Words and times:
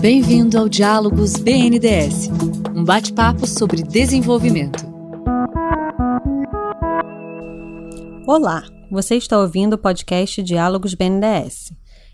Bem-vindo 0.00 0.58
ao 0.58 0.68
Diálogos 0.68 1.36
BNDES, 1.36 2.28
um 2.74 2.84
bate-papo 2.84 3.46
sobre 3.46 3.82
desenvolvimento. 3.82 4.84
Olá, 8.26 8.64
você 8.90 9.16
está 9.16 9.38
ouvindo 9.38 9.74
o 9.74 9.78
podcast 9.78 10.42
Diálogos 10.42 10.94
BNDES. 10.94 11.72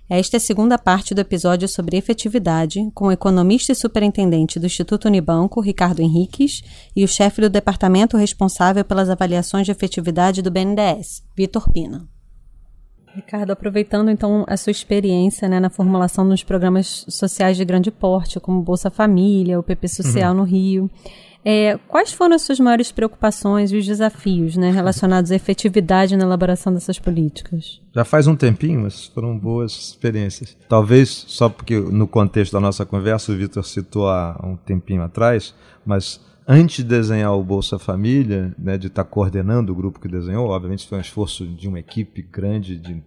Esta 0.09 0.37
é 0.37 0.39
a 0.39 0.41
segunda 0.41 0.79
parte 0.79 1.15
do 1.15 1.21
episódio 1.21 1.69
sobre 1.69 1.97
efetividade, 1.97 2.81
com 2.95 3.07
o 3.07 3.13
economista 3.13 3.73
e 3.73 3.77
superintendente 3.77 4.59
do 4.59 4.67
Instituto 4.67 5.07
Unibanco, 5.07 5.61
Ricardo 5.61 6.03
Henriques, 6.03 6.63
e 6.97 7.05
o 7.05 7.09
chefe 7.09 7.41
do 7.41 7.49
departamento 7.49 8.17
responsável 8.17 8.85
pelas 8.85 9.09
avaliações 9.09 9.67
de 9.67 9.73
efetividade 9.73 10.43
do 10.43 10.51
BNDES, 10.51 11.23
Vitor 11.37 11.71
Pina. 11.73 12.09
Ricardo, 13.15 13.51
aproveitando 13.51 14.11
então 14.11 14.45
a 14.47 14.57
sua 14.57 14.71
experiência 14.71 15.49
né, 15.49 15.59
na 15.59 15.71
formulação 15.71 16.29
dos 16.29 16.43
programas 16.43 17.05
sociais 17.09 17.57
de 17.57 17.65
grande 17.65 17.91
porte, 17.91 18.39
como 18.39 18.63
Bolsa 18.63 18.91
Família, 18.91 19.59
o 19.59 19.63
PP 19.63 19.89
Social 19.89 20.33
uhum. 20.33 20.39
no 20.39 20.45
Rio, 20.45 20.91
é, 21.45 21.79
quais 21.89 22.13
foram 22.13 22.37
as 22.37 22.43
suas 22.43 22.61
maiores 22.61 22.93
preocupações 22.93 23.73
e 23.73 23.77
os 23.77 23.87
desafios 23.87 24.57
né, 24.57 24.71
relacionados 24.71 25.31
à 25.33 25.37
efetividade 25.37 26.17
na 26.17 26.25
elaboração 26.25 26.73
dessas 26.73 26.99
políticas? 26.99 27.81
Já 27.95 28.05
faz 28.05 28.27
um 28.27 28.37
tempinho, 28.37 28.81
mas 28.81 29.07
foram 29.07 29.39
boas 29.39 29.73
experiências. 29.73 30.57
Talvez 30.69 31.09
só 31.29 31.49
porque 31.49 31.79
no 31.81 32.07
contexto 32.07 32.53
da 32.53 32.61
nossa 32.61 32.85
conversa 32.85 33.33
o 33.33 33.37
Vitor 33.37 33.65
citou 33.65 34.09
há 34.09 34.39
um 34.45 34.57
tempinho 34.57 35.03
atrás, 35.03 35.55
mas 35.85 36.21
antes 36.53 36.79
de 36.79 36.85
desenhar 36.85 37.33
o 37.33 37.45
Bolsa 37.45 37.79
Família, 37.79 38.53
né, 38.59 38.77
de 38.77 38.89
estar 38.89 39.05
coordenando 39.05 39.73
o 39.73 39.75
grupo 39.77 40.01
que 40.01 40.09
desenhou, 40.09 40.49
obviamente 40.49 40.89
foi 40.89 40.99
um 40.99 41.01
esforço 41.01 41.47
de 41.47 41.69
uma 41.69 41.79
equipe 41.79 42.23
grande, 42.23 42.77
de, 42.77 43.01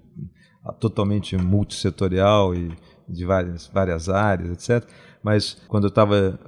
totalmente 0.79 1.35
multissetorial 1.35 2.55
e 2.55 2.71
de 3.07 3.25
várias, 3.25 3.67
várias 3.67 4.07
áreas, 4.07 4.51
etc. 4.51 4.89
Mas 5.21 5.57
quando 5.67 5.83
eu 5.83 5.89
estava 5.89 6.39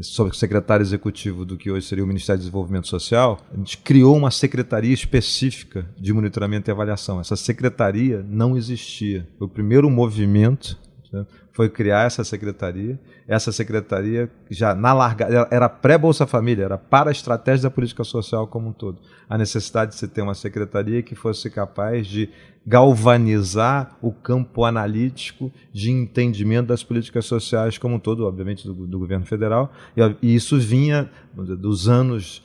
sobre 0.00 0.36
secretário 0.36 0.84
executivo 0.84 1.44
do 1.44 1.56
que 1.56 1.72
hoje 1.72 1.86
seria 1.86 2.04
o 2.04 2.06
Ministério 2.06 2.38
do 2.38 2.44
Desenvolvimento 2.44 2.86
Social, 2.86 3.40
a 3.52 3.56
gente 3.56 3.78
criou 3.78 4.16
uma 4.16 4.30
secretaria 4.30 4.94
específica 4.94 5.88
de 5.98 6.12
monitoramento 6.12 6.70
e 6.70 6.72
avaliação. 6.72 7.20
Essa 7.20 7.34
secretaria 7.34 8.24
não 8.28 8.56
existia. 8.56 9.26
Foi 9.38 9.48
o 9.48 9.50
primeiro 9.50 9.90
movimento 9.90 10.78
né, 11.12 11.26
foi 11.58 11.68
criar 11.68 12.06
essa 12.06 12.22
secretaria. 12.22 13.00
Essa 13.26 13.50
secretaria 13.50 14.30
já 14.48 14.76
na 14.76 14.92
largada 14.92 15.48
era 15.50 15.68
pré-Bolsa 15.68 16.24
Família, 16.24 16.62
era 16.62 16.78
para 16.78 17.10
a 17.10 17.12
estratégia 17.12 17.64
da 17.64 17.70
política 17.70 18.04
social 18.04 18.46
como 18.46 18.68
um 18.68 18.72
todo. 18.72 19.00
A 19.28 19.36
necessidade 19.36 19.90
de 19.90 19.96
se 19.96 20.06
ter 20.06 20.22
uma 20.22 20.36
secretaria 20.36 21.02
que 21.02 21.16
fosse 21.16 21.50
capaz 21.50 22.06
de 22.06 22.30
galvanizar 22.64 23.98
o 24.00 24.12
campo 24.12 24.64
analítico 24.64 25.50
de 25.72 25.90
entendimento 25.90 26.68
das 26.68 26.84
políticas 26.84 27.26
sociais 27.26 27.76
como 27.76 27.96
um 27.96 27.98
todo, 27.98 28.24
obviamente 28.24 28.64
do, 28.64 28.86
do 28.86 28.98
governo 29.00 29.26
federal, 29.26 29.72
e, 29.96 30.00
e 30.22 30.36
isso 30.36 30.56
vinha 30.60 31.10
dos 31.34 31.88
anos 31.88 32.40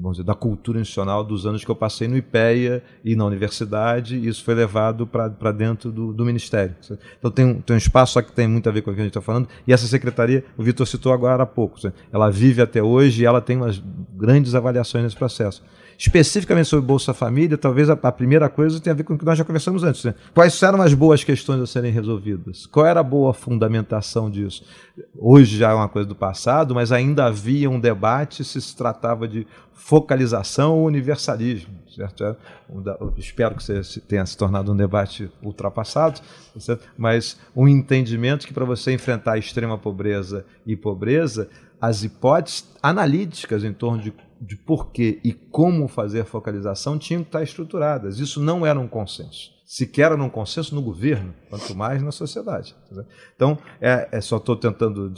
vamos 0.00 0.16
dizer, 0.16 0.24
da 0.24 0.34
cultura 0.34 0.80
institucional 0.80 1.22
dos 1.22 1.46
anos 1.46 1.64
que 1.64 1.70
eu 1.70 1.76
passei 1.76 2.08
no 2.08 2.16
IPEA 2.16 2.82
e 3.04 3.14
na 3.14 3.24
universidade, 3.24 4.16
e 4.16 4.26
isso 4.26 4.42
foi 4.42 4.54
levado 4.54 5.06
para 5.06 5.52
dentro 5.52 5.92
do, 5.92 6.12
do, 6.12 6.24
Ministério. 6.24 6.74
Então 7.18 7.30
tem 7.30 7.44
um, 7.44 7.60
tem 7.60 7.74
um 7.74 7.78
espaço 7.78 8.20
que 8.22 8.32
tem 8.32 8.48
muito 8.48 8.68
a 8.68 8.72
ver 8.72 8.82
com 8.82 8.90
o 8.90 8.94
que 8.94 9.00
a 9.00 9.04
gente 9.04 9.10
está 9.10 9.20
falando, 9.20 9.48
e 9.66 9.72
essa 9.72 9.86
secretaria, 9.86 10.44
o 10.56 10.62
Vitor 10.62 10.86
citou 10.86 11.12
agora 11.12 11.44
há 11.44 11.46
pouco, 11.46 11.78
ela 12.12 12.30
vive 12.30 12.60
até 12.60 12.82
hoje 12.82 13.22
e 13.22 13.26
ela 13.26 13.40
tem 13.40 13.56
umas 13.56 13.82
grandes 14.16 14.54
avaliações 14.54 15.04
nesse 15.04 15.16
processo. 15.16 15.62
Especificamente 15.98 16.68
sobre 16.68 16.86
Bolsa 16.86 17.14
Família, 17.14 17.56
talvez 17.56 17.88
a, 17.88 17.94
a, 17.94 18.12
primeira 18.12 18.48
coisa 18.48 18.80
tenha 18.80 18.92
a 18.92 18.96
ver 18.96 19.04
com 19.04 19.14
o 19.14 19.18
que 19.18 19.24
nós 19.24 19.38
já 19.38 19.44
conversamos 19.44 19.82
antes. 19.82 20.04
Né? 20.04 20.14
Quais 20.34 20.62
eram 20.62 20.82
as 20.82 20.92
boas 20.92 21.24
questões 21.24 21.60
a 21.60 21.66
serem 21.66 21.90
resolvidas? 21.90 22.66
Qual 22.66 22.84
era 22.84 23.00
a 23.00 23.02
boa 23.02 23.32
fundamentação 23.32 24.30
disso? 24.30 24.64
Hoje 25.16 25.56
já 25.56 25.70
é 25.70 25.74
uma 25.74 25.88
coisa 25.88 26.08
do 26.08 26.14
passado, 26.14 26.74
mas 26.74 26.92
ainda 26.92 27.26
havia 27.26 27.70
um 27.70 27.80
debate 27.80 28.44
se 28.44 28.60
se 28.60 28.76
tratava 28.76 29.26
de 29.26 29.46
focalização 29.72 30.76
ou 30.76 30.86
universalismo. 30.86 31.74
Certo? 31.94 32.24
É, 32.24 32.36
espero 33.16 33.54
que 33.54 34.00
tenha 34.00 34.26
se 34.26 34.36
tornado 34.36 34.70
um 34.70 34.76
debate 34.76 35.30
ultrapassado, 35.42 36.20
certo? 36.58 36.86
mas 36.98 37.38
um 37.54 37.66
entendimento 37.66 38.46
que 38.46 38.52
para 38.52 38.66
você 38.66 38.92
enfrentar 38.92 39.32
a 39.32 39.38
extrema 39.38 39.78
pobreza 39.78 40.44
e 40.66 40.76
pobreza, 40.76 41.48
as 41.80 42.04
hipóteses 42.04 42.68
analíticas 42.82 43.64
em 43.64 43.72
torno 43.72 44.02
de 44.02 44.12
de 44.40 44.56
porquê 44.56 45.20
e 45.24 45.32
como 45.32 45.88
fazer 45.88 46.24
focalização 46.24 46.98
tinham 46.98 47.22
que 47.22 47.28
estar 47.28 47.42
estruturadas. 47.42 48.18
Isso 48.18 48.40
não 48.40 48.64
era 48.64 48.78
um 48.78 48.88
consenso. 48.88 49.56
Sequer 49.66 50.12
era 50.12 50.22
um 50.22 50.28
consenso 50.28 50.76
no 50.76 50.80
governo, 50.80 51.34
quanto 51.50 51.74
mais 51.74 52.00
na 52.00 52.12
sociedade. 52.12 52.76
Então, 53.34 53.58
é, 53.80 54.08
é 54.12 54.20
só 54.20 54.36
estou 54.36 54.54
tentando 54.54 55.12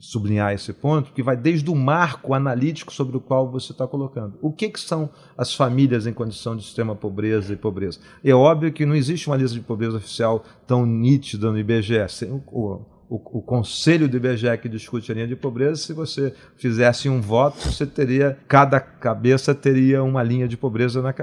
sublinhar 0.00 0.52
esse 0.52 0.72
ponto, 0.72 1.12
que 1.12 1.22
vai 1.22 1.36
desde 1.36 1.70
o 1.70 1.74
marco 1.76 2.34
analítico 2.34 2.92
sobre 2.92 3.16
o 3.16 3.20
qual 3.20 3.48
você 3.48 3.70
está 3.70 3.86
colocando. 3.86 4.36
O 4.42 4.52
que, 4.52 4.68
que 4.70 4.80
são 4.80 5.08
as 5.38 5.54
famílias 5.54 6.04
em 6.04 6.12
condição 6.12 6.56
de 6.56 6.64
extrema 6.64 6.96
pobreza 6.96 7.52
e 7.52 7.56
pobreza? 7.56 8.00
É 8.24 8.34
óbvio 8.34 8.72
que 8.72 8.84
não 8.84 8.96
existe 8.96 9.28
uma 9.28 9.36
lista 9.36 9.56
de 9.56 9.64
pobreza 9.64 9.98
oficial 9.98 10.44
tão 10.66 10.84
nítida 10.84 11.52
no 11.52 11.58
IBGE. 11.58 12.00
O, 12.48 12.80
o, 13.12 13.16
o, 13.16 13.42
conselho 13.42 14.08
do 14.08 14.16
IBGE 14.16 14.56
que 14.56 14.70
discute 14.70 15.12
a 15.12 15.14
linha 15.14 15.26
de 15.26 15.36
pobreza, 15.36 15.76
se 15.76 15.92
você 15.92 16.34
fizesse 16.56 17.10
um 17.10 17.20
voto, 17.20 17.58
você 17.58 17.84
teria, 17.84 18.38
cada 18.48 18.80
cabeça 18.80 19.54
teria 19.54 20.02
uma 20.02 20.22
linha 20.22 20.48
de 20.48 20.56
pobreza 20.56 21.02
na, 21.02 21.14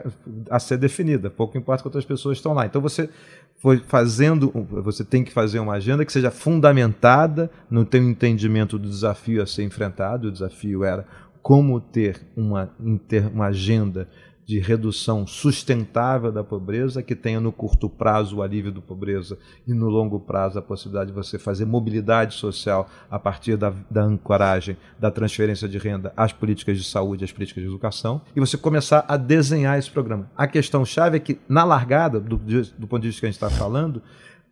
a 0.52 0.60
ser 0.60 0.78
definida, 0.78 1.32
pouco 1.32 1.58
importa 1.58 1.82
quantas 1.82 2.06
pessoas 2.06 2.38
estão 2.38 2.54
lá. 2.54 2.68
Então 2.68 2.80
você 2.80 3.10
foi 3.58 3.80
fazendo, 3.80 4.52
você 4.84 5.04
tem 5.04 5.24
que 5.24 5.34
fazer 5.34 5.58
uma 5.60 5.74
agenda 5.74 6.06
que 6.06 6.14
seja 6.14 6.30
fundamentada 6.30 7.50
no 7.72 7.84
teu 7.84 8.04
entendimento 8.04 8.78
do 8.78 8.88
desafio 8.88 9.42
a 9.42 9.48
ser 9.48 9.64
enfrentado, 9.64 10.28
o 10.28 10.32
desafio 10.32 10.84
era 10.84 11.08
como 11.42 11.82
ter 11.82 12.22
uma, 12.38 12.70
uma 13.34 13.48
agenda 13.48 14.08
de 14.50 14.58
redução 14.58 15.28
sustentável 15.28 16.32
da 16.32 16.44
pobreza, 16.44 17.04
que 17.04 17.16
tenha 17.16 17.40
no 17.40 17.52
curto 17.52 17.88
prazo 17.88 18.38
o 18.38 18.42
alívio 18.42 18.72
da 18.72 18.82
pobreza 18.82 19.38
e 19.68 19.76
no 19.76 19.88
longo 19.88 20.20
prazo 20.20 20.58
a 20.58 20.62
possibilidade 20.62 21.12
de 21.12 21.16
você 21.16 21.38
fazer 21.38 21.66
mobilidade 21.66 22.34
social 22.34 22.90
a 23.12 23.20
partir 23.20 23.58
da, 23.58 23.72
da 23.92 24.02
ancoragem, 24.02 24.76
da 24.98 25.12
transferência 25.12 25.70
de 25.70 25.78
renda 25.78 26.12
às 26.18 26.34
políticas 26.34 26.80
de 26.80 26.84
saúde, 26.84 27.24
às 27.24 27.32
políticas 27.32 27.62
de 27.62 27.70
educação, 27.70 28.24
e 28.36 28.40
você 28.40 28.58
começar 28.58 29.06
a 29.08 29.18
desenhar 29.18 29.78
esse 29.78 29.92
programa. 29.92 30.32
A 30.36 30.48
questão-chave 30.48 31.18
é 31.18 31.20
que, 31.20 31.38
na 31.48 31.64
largada, 31.64 32.20
do, 32.20 32.36
do 32.36 32.88
ponto 32.88 33.04
de 33.04 33.09
vista 33.09 33.20
que 33.20 33.28
a 33.28 33.30
gente 33.30 33.36
está 33.36 33.52
falando, 33.52 34.02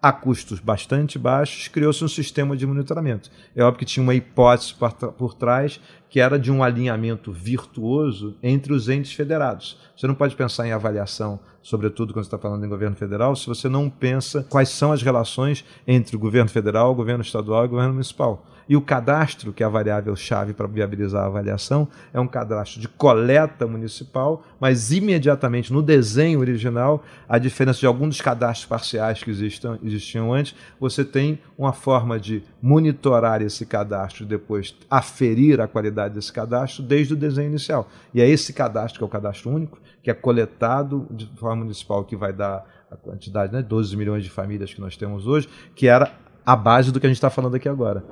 a 0.01 0.11
custos 0.11 0.59
bastante 0.59 1.17
baixos, 1.17 1.67
criou-se 1.67 2.03
um 2.03 2.07
sistema 2.07 2.55
de 2.55 2.65
monitoramento. 2.67 3.31
É 3.55 3.63
óbvio 3.63 3.79
que 3.79 3.85
tinha 3.85 4.03
uma 4.03 4.13
hipótese 4.13 4.73
por, 5.17 5.33
trás 5.33 5.79
que 6.09 6.19
era 6.19 6.37
de 6.37 6.51
um 6.51 6.63
alinhamento 6.63 7.31
virtuoso 7.31 8.35
entre 8.41 8.73
os 8.73 8.87
entes 8.87 9.13
federados. 9.13 9.77
Você 9.95 10.07
não 10.07 10.15
pode 10.15 10.35
pensar 10.35 10.67
em 10.67 10.71
avaliação, 10.71 11.39
sobretudo 11.61 12.13
quando 12.13 12.25
você 12.25 12.27
está 12.27 12.37
falando 12.37 12.63
em 12.63 12.69
governo 12.69 12.95
federal, 12.95 13.35
se 13.35 13.47
você 13.47 13.67
não 13.67 13.89
pensa 13.89 14.45
quais 14.49 14.69
são 14.69 14.91
as 14.91 15.01
relações 15.01 15.65
entre 15.87 16.15
o 16.15 16.19
governo 16.19 16.49
federal, 16.49 16.91
o 16.91 16.95
governo 16.95 17.23
estadual 17.23 17.63
e 17.63 17.67
o 17.67 17.69
governo 17.69 17.93
municipal. 17.93 18.45
E 18.69 18.75
o 18.75 18.81
cadastro, 18.81 19.53
que 19.53 19.63
é 19.63 19.65
a 19.65 19.69
variável-chave 19.69 20.53
para 20.53 20.67
viabilizar 20.67 21.23
a 21.23 21.27
avaliação, 21.27 21.87
é 22.13 22.19
um 22.19 22.27
cadastro 22.27 22.81
de 22.81 22.87
coleta 22.87 23.65
municipal, 23.65 24.43
mas 24.59 24.91
imediatamente 24.91 25.71
no 25.71 25.81
desenho 25.81 26.39
original, 26.39 27.03
a 27.29 27.37
diferença 27.37 27.79
de 27.79 27.85
alguns 27.85 28.09
dos 28.09 28.21
cadastros 28.21 28.65
parciais 28.65 29.23
que 29.23 29.29
existam, 29.29 29.79
existiam 29.83 30.33
antes, 30.33 30.55
você 30.79 31.05
tem 31.05 31.39
uma 31.57 31.71
forma 31.71 32.19
de 32.19 32.43
monitorar 32.61 33.41
esse 33.41 33.65
cadastro 33.65 34.23
e 34.23 34.27
depois 34.27 34.75
aferir 34.89 35.61
a 35.61 35.67
qualidade 35.67 36.13
desse 36.13 36.31
cadastro 36.31 36.83
desde 36.83 37.13
o 37.13 37.17
desenho 37.17 37.49
inicial. 37.49 37.89
E 38.13 38.21
é 38.21 38.27
esse 38.27 38.51
cadastro, 38.53 38.99
que 38.99 39.03
é 39.03 39.07
o 39.07 39.09
cadastro 39.09 39.49
único, 39.51 39.79
que 40.03 40.11
é 40.11 40.13
coletado 40.13 41.07
de 41.11 41.25
forma 41.37 41.63
municipal, 41.63 42.03
que 42.03 42.15
vai 42.15 42.33
dar 42.33 42.65
a 42.89 42.95
quantidade, 42.95 43.51
né, 43.51 43.61
12 43.61 43.95
milhões 43.97 44.23
de 44.23 44.29
famílias 44.29 44.73
que 44.73 44.79
nós 44.79 44.95
temos 44.95 45.27
hoje, 45.27 45.49
que 45.75 45.87
era 45.87 46.11
a 46.47 46.55
base 46.55 46.93
do 46.93 46.99
que 47.01 47.05
a 47.05 47.09
gente 47.09 47.17
está 47.17 47.29
falando 47.29 47.55
aqui 47.55 47.67
agora, 47.67 48.05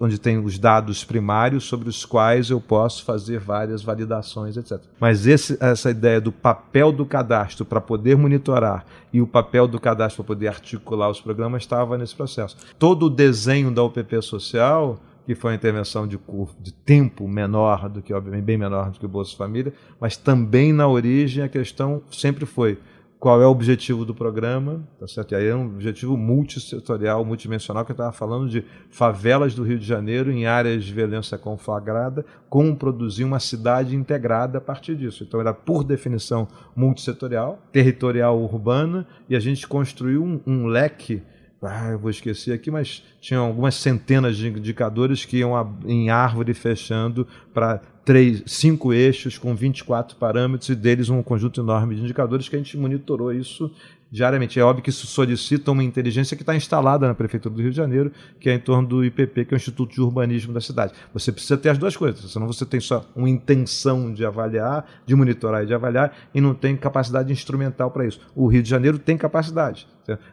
onde 0.00 0.16
tem 0.16 0.38
os 0.38 0.60
dados 0.60 1.02
primários 1.02 1.64
sobre 1.64 1.88
os 1.88 2.04
quais 2.04 2.48
eu 2.48 2.60
posso 2.60 3.04
fazer 3.04 3.40
várias 3.40 3.82
validações, 3.82 4.56
etc. 4.56 4.80
Mas 5.00 5.26
esse, 5.26 5.58
essa 5.60 5.90
ideia 5.90 6.20
do 6.20 6.30
papel 6.30 6.92
do 6.92 7.04
cadastro 7.04 7.64
para 7.64 7.80
poder 7.80 8.16
monitorar 8.16 8.84
e 9.12 9.20
o 9.20 9.26
papel 9.26 9.66
do 9.66 9.80
cadastro 9.80 10.22
para 10.22 10.36
poder 10.36 10.46
articular 10.46 11.10
os 11.10 11.20
programas 11.20 11.64
estava 11.64 11.98
nesse 11.98 12.14
processo. 12.14 12.56
Todo 12.78 13.06
o 13.06 13.10
desenho 13.10 13.72
da 13.72 13.82
UPP 13.82 14.22
social 14.22 15.00
que 15.26 15.34
foi 15.34 15.50
uma 15.50 15.56
intervenção 15.56 16.06
de, 16.06 16.18
de 16.60 16.72
tempo 16.72 17.28
menor 17.28 17.88
do 17.88 18.02
que, 18.02 18.12
obviamente, 18.12 18.42
bem 18.42 18.56
menor 18.56 18.90
do 18.90 18.98
que 18.98 19.06
o 19.06 19.08
Bolsa 19.08 19.36
Família, 19.36 19.72
mas 20.00 20.16
também 20.16 20.72
na 20.72 20.88
origem 20.88 21.44
a 21.44 21.48
questão 21.48 22.02
sempre 22.10 22.46
foi 22.46 22.78
qual 23.20 23.42
é 23.42 23.46
o 23.46 23.50
objetivo 23.50 24.06
do 24.06 24.14
programa, 24.14 24.82
tá 24.98 25.06
certo? 25.06 25.32
E 25.32 25.34
aí 25.34 25.46
é 25.46 25.54
um 25.54 25.66
objetivo 25.66 26.16
multissetorial, 26.16 27.22
multidimensional, 27.22 27.84
que 27.84 27.92
eu 27.92 27.94
estava 27.94 28.12
falando 28.12 28.48
de 28.48 28.64
favelas 28.88 29.54
do 29.54 29.62
Rio 29.62 29.78
de 29.78 29.86
Janeiro 29.86 30.32
em 30.32 30.46
áreas 30.46 30.82
de 30.84 30.94
violência 30.94 31.36
conflagrada, 31.36 32.24
como 32.48 32.74
produzir 32.74 33.24
uma 33.24 33.38
cidade 33.38 33.94
integrada 33.94 34.56
a 34.56 34.60
partir 34.60 34.96
disso. 34.96 35.22
Então 35.22 35.38
era, 35.38 35.52
por 35.52 35.84
definição, 35.84 36.48
multissetorial, 36.74 37.58
territorial 37.70 38.40
urbana, 38.40 39.06
e 39.28 39.36
a 39.36 39.40
gente 39.40 39.68
construiu 39.68 40.24
um, 40.24 40.40
um 40.46 40.66
leque 40.66 41.22
ah, 41.62 41.90
eu 41.90 41.98
vou 41.98 42.08
esquecer 42.08 42.54
aqui, 42.54 42.70
mas 42.70 43.04
tinham 43.20 43.44
algumas 43.44 43.74
centenas 43.74 44.38
de 44.38 44.48
indicadores 44.48 45.26
que 45.26 45.36
iam 45.36 45.52
em 45.84 46.08
árvore 46.08 46.54
fechando 46.54 47.28
para 47.52 47.82
três, 48.04 48.42
cinco 48.46 48.92
eixos 48.92 49.38
com 49.38 49.54
24 49.54 50.16
parâmetros 50.16 50.68
e 50.68 50.74
deles 50.74 51.08
um 51.08 51.22
conjunto 51.22 51.60
enorme 51.60 51.94
de 51.94 52.02
indicadores 52.02 52.48
que 52.48 52.56
a 52.56 52.58
gente 52.58 52.76
monitorou 52.76 53.32
isso 53.32 53.70
diariamente. 54.10 54.58
É 54.58 54.64
óbvio 54.64 54.82
que 54.82 54.90
isso 54.90 55.06
solicita 55.06 55.70
uma 55.70 55.84
inteligência 55.84 56.36
que 56.36 56.42
está 56.42 56.56
instalada 56.56 57.06
na 57.06 57.14
Prefeitura 57.14 57.54
do 57.54 57.62
Rio 57.62 57.70
de 57.70 57.76
Janeiro, 57.76 58.10
que 58.40 58.50
é 58.50 58.54
em 58.54 58.58
torno 58.58 58.88
do 58.88 59.04
IPP, 59.04 59.44
que 59.44 59.54
é 59.54 59.56
o 59.56 59.56
Instituto 59.56 59.94
de 59.94 60.00
Urbanismo 60.00 60.52
da 60.52 60.60
cidade. 60.60 60.92
Você 61.14 61.30
precisa 61.30 61.56
ter 61.56 61.68
as 61.68 61.78
duas 61.78 61.96
coisas, 61.96 62.30
senão 62.30 62.46
você 62.46 62.66
tem 62.66 62.80
só 62.80 63.08
uma 63.14 63.30
intenção 63.30 64.12
de 64.12 64.24
avaliar, 64.24 64.84
de 65.06 65.14
monitorar 65.14 65.62
e 65.62 65.66
de 65.66 65.74
avaliar, 65.74 66.12
e 66.34 66.40
não 66.40 66.54
tem 66.54 66.76
capacidade 66.76 67.32
instrumental 67.32 67.90
para 67.90 68.06
isso. 68.06 68.20
O 68.34 68.48
Rio 68.48 68.62
de 68.62 68.68
Janeiro 68.68 68.98
tem 68.98 69.16
capacidade. 69.16 69.86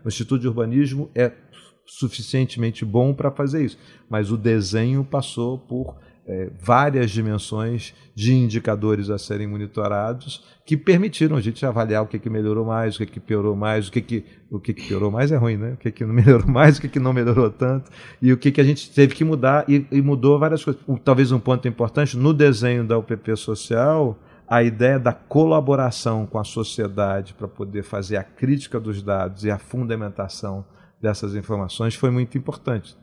O 0.04 0.08
Instituto 0.08 0.42
de 0.42 0.48
Urbanismo 0.48 1.12
é 1.14 1.32
suficientemente 1.86 2.84
bom 2.84 3.14
para 3.14 3.32
fazer 3.32 3.64
isso, 3.64 3.78
mas 4.10 4.32
o 4.32 4.38
desenho 4.38 5.06
passou 5.06 5.58
por 5.58 5.96
é, 6.28 6.50
várias 6.60 7.10
dimensões 7.10 7.94
de 8.14 8.34
indicadores 8.34 9.10
a 9.10 9.18
serem 9.18 9.48
monitorados 9.48 10.44
que 10.66 10.76
permitiram 10.76 11.38
a 11.38 11.42
gente 11.42 11.66
avaliar 11.66 12.04
o 12.04 12.08
que, 12.08 12.20
que 12.20 12.30
melhorou 12.30 12.66
mais, 12.66 12.96
o 12.96 12.98
que, 12.98 13.06
que 13.06 13.20
piorou 13.20 13.56
mais, 13.56 13.88
o 13.88 13.92
que, 13.92 14.02
que, 14.02 14.26
o 14.52 14.60
que, 14.60 14.74
que 14.74 14.88
piorou 14.90 15.10
mais 15.10 15.32
é 15.32 15.38
ruim, 15.38 15.56
né? 15.56 15.74
o 15.74 15.78
que, 15.78 15.90
que 15.90 16.06
não 16.06 16.14
melhorou 16.14 16.48
mais, 16.52 16.78
o 16.78 16.82
que, 16.82 16.90
que 16.90 17.00
não 17.00 17.14
melhorou 17.14 17.50
tanto, 17.50 17.90
e 18.22 18.34
o 18.34 18.38
que, 18.38 18.52
que 18.52 18.60
a 18.60 18.64
gente 18.64 18.92
teve 18.92 19.16
que 19.16 19.24
mudar, 19.24 19.64
e, 19.70 19.88
e 19.90 20.02
mudou 20.02 20.38
várias 20.38 20.66
coisas. 20.66 20.82
Talvez 21.06 21.32
um 21.32 21.40
ponto 21.40 21.66
importante, 21.66 22.18
no 22.18 22.34
desenho 22.34 22.84
da 22.84 22.98
UPP 22.98 23.38
Social, 23.38 24.20
a 24.46 24.62
ideia 24.62 25.00
da 25.00 25.14
colaboração 25.14 26.26
com 26.26 26.38
a 26.38 26.44
sociedade 26.44 27.34
para 27.34 27.48
poder 27.48 27.84
fazer 27.84 28.18
a 28.18 28.24
crítica 28.24 28.80
dos 28.80 29.02
dados 29.02 29.46
e 29.46 29.52
a 29.52 29.58
fundamentação 29.58 30.66
dessas 31.02 31.36
informações 31.36 31.96
foi 31.96 32.10
muito 32.10 32.38
importante. 32.38 32.98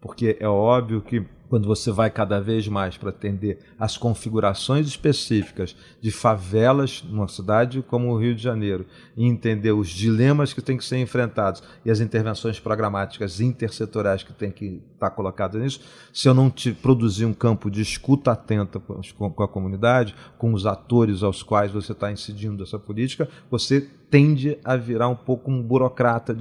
Porque 0.00 0.36
é 0.40 0.48
óbvio 0.48 1.00
que 1.00 1.24
quando 1.48 1.66
você 1.66 1.90
vai 1.90 2.10
cada 2.10 2.40
vez 2.40 2.66
mais 2.68 2.96
para 2.96 3.10
atender 3.10 3.58
as 3.78 3.96
configurações 3.96 4.86
específicas 4.86 5.76
de 6.00 6.10
favelas 6.10 7.02
numa 7.08 7.28
cidade 7.28 7.82
como 7.82 8.12
o 8.12 8.18
Rio 8.18 8.34
de 8.34 8.42
Janeiro 8.42 8.86
e 9.16 9.24
entender 9.24 9.72
os 9.72 9.88
dilemas 9.88 10.52
que 10.52 10.60
têm 10.60 10.76
que 10.76 10.84
ser 10.84 10.98
enfrentados 10.98 11.62
e 11.84 11.90
as 11.90 12.00
intervenções 12.00 12.58
programáticas 12.58 13.40
intersetoriais 13.40 14.22
que 14.22 14.32
têm 14.32 14.50
que 14.50 14.82
estar 14.94 15.10
colocadas 15.10 15.60
nisso, 15.60 15.80
se 16.12 16.28
eu 16.28 16.34
não 16.34 16.50
te 16.50 16.72
produzir 16.72 17.24
um 17.24 17.34
campo 17.34 17.70
de 17.70 17.80
escuta 17.80 18.32
atenta 18.32 18.80
com 18.80 19.42
a 19.42 19.48
comunidade, 19.48 20.14
com 20.38 20.52
os 20.52 20.66
atores 20.66 21.22
aos 21.22 21.42
quais 21.42 21.70
você 21.70 21.92
está 21.92 22.10
incidindo 22.10 22.62
essa 22.62 22.78
política, 22.78 23.28
você 23.50 23.88
tende 24.10 24.58
a 24.64 24.76
virar 24.76 25.08
um 25.08 25.16
pouco 25.16 25.50
um 25.50 25.62
burocrata 25.62 26.34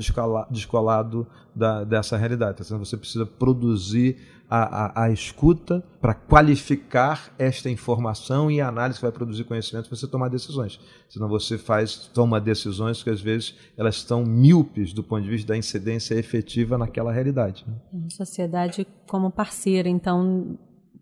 descolado 0.49 1.27
da, 1.55 1.83
dessa 1.83 2.17
realidade. 2.17 2.61
Então, 2.61 2.77
você 2.77 2.97
precisa 2.97 3.25
produzir 3.45 4.17
a, 4.49 5.01
a, 5.01 5.03
a 5.05 5.11
escuta 5.11 5.83
para 6.01 6.13
qualificar 6.13 7.31
esta 7.37 7.69
informação 7.69 8.49
e 8.49 8.59
a 8.61 8.67
análise 8.67 8.99
que 8.99 9.05
vai 9.05 9.11
produzir 9.11 9.43
conhecimento 9.43 9.87
para 9.87 9.97
você 9.97 10.07
tomar 10.07 10.29
decisões. 10.29 10.79
Senão 11.09 11.27
você 11.27 11.57
faz, 11.57 12.09
toma 12.13 12.39
decisões 12.39 13.03
que 13.03 13.09
às 13.09 13.21
vezes 13.21 13.55
elas 13.77 13.95
estão 13.97 14.23
míopes 14.25 14.93
do 14.93 15.03
ponto 15.03 15.23
de 15.23 15.29
vista 15.29 15.47
da 15.47 15.57
incidência 15.57 16.15
efetiva 16.15 16.77
naquela 16.77 17.11
realidade. 17.11 17.65
Né? 17.67 18.07
Sociedade 18.09 18.87
como 19.07 19.31
parceira, 19.31 19.89
então, 19.89 20.57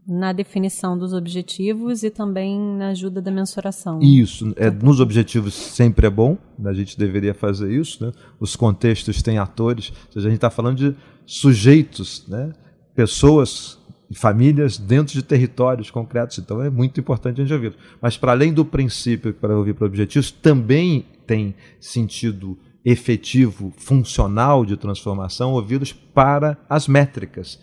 na 0.07 0.33
definição 0.33 0.97
dos 0.97 1.13
objetivos 1.13 2.03
e 2.03 2.09
também 2.09 2.59
na 2.59 2.89
ajuda 2.89 3.21
da 3.21 3.31
mensuração. 3.31 3.99
Isso, 4.01 4.53
é, 4.57 4.69
nos 4.69 4.99
objetivos 4.99 5.53
sempre 5.53 6.07
é 6.07 6.09
bom, 6.09 6.37
a 6.63 6.73
gente 6.73 6.97
deveria 6.97 7.33
fazer 7.33 7.71
isso, 7.71 8.05
né? 8.05 8.11
os 8.39 8.55
contextos 8.55 9.21
têm 9.21 9.37
atores, 9.37 9.91
ou 10.07 10.13
seja, 10.13 10.27
a 10.27 10.29
gente 10.29 10.37
está 10.37 10.49
falando 10.49 10.77
de 10.77 10.95
sujeitos, 11.25 12.27
né? 12.27 12.53
pessoas 12.95 13.79
e 14.09 14.15
famílias 14.15 14.77
dentro 14.77 15.13
de 15.13 15.23
territórios 15.23 15.89
concretos. 15.89 16.37
Então 16.37 16.61
é 16.61 16.69
muito 16.69 16.99
importante 16.99 17.41
a 17.41 17.43
gente 17.43 17.53
ouvir. 17.53 17.75
Mas 18.01 18.17
para 18.17 18.31
além 18.31 18.53
do 18.53 18.63
princípio 18.63 19.33
para 19.33 19.57
ouvir 19.57 19.73
para 19.73 19.87
objetivos, 19.87 20.31
também 20.31 21.05
tem 21.25 21.55
sentido 21.79 22.57
efetivo, 22.85 23.73
funcional 23.77 24.65
de 24.65 24.75
transformação 24.75 25.53
ouvidos 25.53 25.93
para 25.93 26.57
as 26.69 26.87
métricas. 26.87 27.59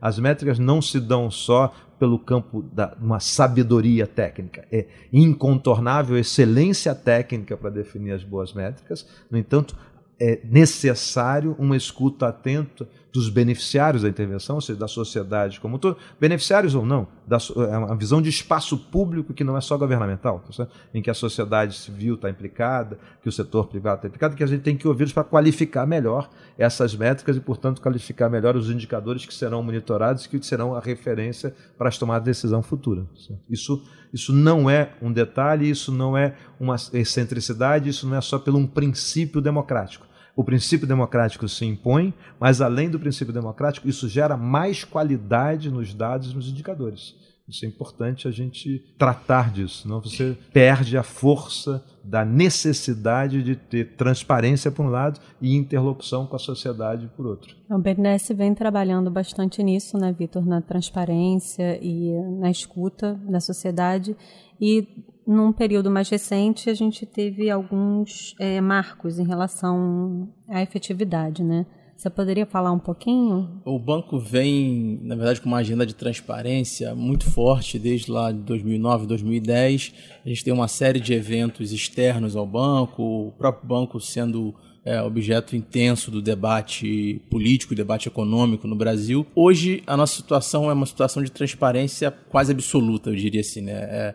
As 0.00 0.18
métricas 0.18 0.58
não 0.58 0.80
se 0.80 0.98
dão 0.98 1.30
só 1.30 1.72
pelo 1.98 2.18
campo 2.18 2.62
de 2.62 2.88
uma 3.00 3.20
sabedoria 3.20 4.06
técnica. 4.06 4.66
É 4.72 4.86
incontornável 5.12 6.18
excelência 6.18 6.94
técnica 6.94 7.56
para 7.56 7.70
definir 7.70 8.12
as 8.12 8.24
boas 8.24 8.52
métricas. 8.52 9.06
No 9.30 9.38
entanto, 9.38 9.76
é 10.18 10.40
necessário 10.44 11.54
uma 11.58 11.76
escuta 11.76 12.28
atenta 12.28 12.88
dos 13.14 13.28
beneficiários 13.28 14.02
da 14.02 14.08
intervenção, 14.08 14.56
ou 14.56 14.60
seja, 14.60 14.76
da 14.76 14.88
sociedade 14.88 15.60
como 15.60 15.76
um 15.76 15.78
todo, 15.78 15.96
beneficiários 16.18 16.74
ou 16.74 16.84
não, 16.84 17.06
da, 17.24 17.38
é 17.70 17.78
uma 17.78 17.94
visão 17.94 18.20
de 18.20 18.28
espaço 18.28 18.76
público 18.76 19.32
que 19.32 19.44
não 19.44 19.56
é 19.56 19.60
só 19.60 19.78
governamental, 19.78 20.42
tá 20.56 20.66
em 20.92 21.00
que 21.00 21.08
a 21.08 21.14
sociedade 21.14 21.76
civil 21.76 22.16
está 22.16 22.28
implicada, 22.28 22.98
que 23.22 23.28
o 23.28 23.32
setor 23.32 23.68
privado 23.68 23.98
está 23.98 24.08
implicado, 24.08 24.34
que 24.34 24.42
a 24.42 24.46
gente 24.48 24.62
tem 24.62 24.76
que 24.76 24.88
ouvir 24.88 25.12
para 25.12 25.22
qualificar 25.22 25.86
melhor 25.86 26.28
essas 26.58 26.96
métricas 26.96 27.36
e, 27.36 27.40
portanto, 27.40 27.80
qualificar 27.80 28.28
melhor 28.28 28.56
os 28.56 28.68
indicadores 28.68 29.24
que 29.24 29.32
serão 29.32 29.62
monitorados 29.62 30.24
e 30.24 30.28
que 30.28 30.44
serão 30.44 30.74
a 30.74 30.80
referência 30.80 31.54
para 31.78 31.88
as 31.88 31.96
tomadas 31.96 32.24
de 32.24 32.30
decisão 32.30 32.64
futura. 32.64 33.06
Isso, 33.48 33.80
isso 34.12 34.32
não 34.32 34.68
é 34.68 34.90
um 35.00 35.12
detalhe, 35.12 35.70
isso 35.70 35.92
não 35.92 36.18
é 36.18 36.34
uma 36.58 36.74
excentricidade, 36.92 37.90
isso 37.90 38.08
não 38.08 38.16
é 38.16 38.20
só 38.20 38.40
pelo 38.40 38.58
um 38.58 38.66
princípio 38.66 39.40
democrático 39.40 40.04
o 40.36 40.42
princípio 40.42 40.86
democrático 40.86 41.48
se 41.48 41.64
impõe, 41.64 42.12
mas 42.40 42.60
além 42.60 42.90
do 42.90 42.98
princípio 42.98 43.32
democrático, 43.32 43.88
isso 43.88 44.08
gera 44.08 44.36
mais 44.36 44.84
qualidade 44.84 45.70
nos 45.70 45.94
dados 45.94 46.32
e 46.32 46.34
nos 46.34 46.48
indicadores. 46.48 47.14
Isso 47.46 47.66
é 47.66 47.68
importante 47.68 48.26
a 48.26 48.30
gente 48.30 48.82
tratar 48.96 49.52
disso, 49.52 49.82
senão 49.82 50.00
você 50.00 50.34
perde 50.50 50.96
a 50.96 51.02
força 51.02 51.84
da 52.02 52.24
necessidade 52.24 53.42
de 53.42 53.54
ter 53.54 53.96
transparência 53.96 54.70
por 54.70 54.86
um 54.86 54.88
lado 54.88 55.20
e 55.42 55.54
interlocução 55.54 56.26
com 56.26 56.36
a 56.36 56.38
sociedade 56.38 57.10
por 57.14 57.26
outro. 57.26 57.54
O 57.68 57.78
BNDES 57.78 58.28
vem 58.34 58.54
trabalhando 58.54 59.10
bastante 59.10 59.62
nisso, 59.62 59.98
né, 59.98 60.10
Vitor, 60.10 60.44
na 60.46 60.62
transparência 60.62 61.78
e 61.82 62.12
na 62.40 62.50
escuta 62.50 63.14
da 63.28 63.40
sociedade 63.40 64.16
e 64.58 64.88
num 65.26 65.52
período 65.52 65.90
mais 65.90 66.08
recente, 66.08 66.68
a 66.68 66.74
gente 66.74 67.06
teve 67.06 67.50
alguns 67.50 68.34
é, 68.38 68.60
marcos 68.60 69.18
em 69.18 69.26
relação 69.26 70.28
à 70.48 70.62
efetividade, 70.62 71.42
né? 71.42 71.66
Você 71.96 72.10
poderia 72.10 72.44
falar 72.44 72.72
um 72.72 72.78
pouquinho? 72.78 73.62
O 73.64 73.78
banco 73.78 74.18
vem, 74.18 74.98
na 75.02 75.14
verdade, 75.14 75.40
com 75.40 75.46
uma 75.46 75.58
agenda 75.58 75.86
de 75.86 75.94
transparência 75.94 76.94
muito 76.94 77.30
forte 77.30 77.78
desde 77.78 78.10
lá 78.10 78.32
de 78.32 78.40
2009, 78.40 79.06
2010. 79.06 79.94
A 80.24 80.28
gente 80.28 80.44
tem 80.44 80.52
uma 80.52 80.66
série 80.66 80.98
de 80.98 81.14
eventos 81.14 81.72
externos 81.72 82.34
ao 82.34 82.46
banco, 82.46 83.02
o 83.02 83.32
próprio 83.38 83.66
banco 83.66 84.00
sendo 84.00 84.54
é, 84.84 85.00
objeto 85.00 85.56
intenso 85.56 86.10
do 86.10 86.20
debate 86.20 87.22
político, 87.30 87.74
debate 87.74 88.08
econômico 88.08 88.66
no 88.66 88.76
Brasil. 88.76 89.26
Hoje, 89.34 89.82
a 89.86 89.96
nossa 89.96 90.16
situação 90.16 90.68
é 90.68 90.74
uma 90.74 90.86
situação 90.86 91.22
de 91.22 91.30
transparência 91.30 92.10
quase 92.10 92.52
absoluta, 92.52 93.10
eu 93.10 93.14
diria 93.14 93.40
assim. 93.40 93.62
Né? 93.62 93.72
É, 93.72 94.14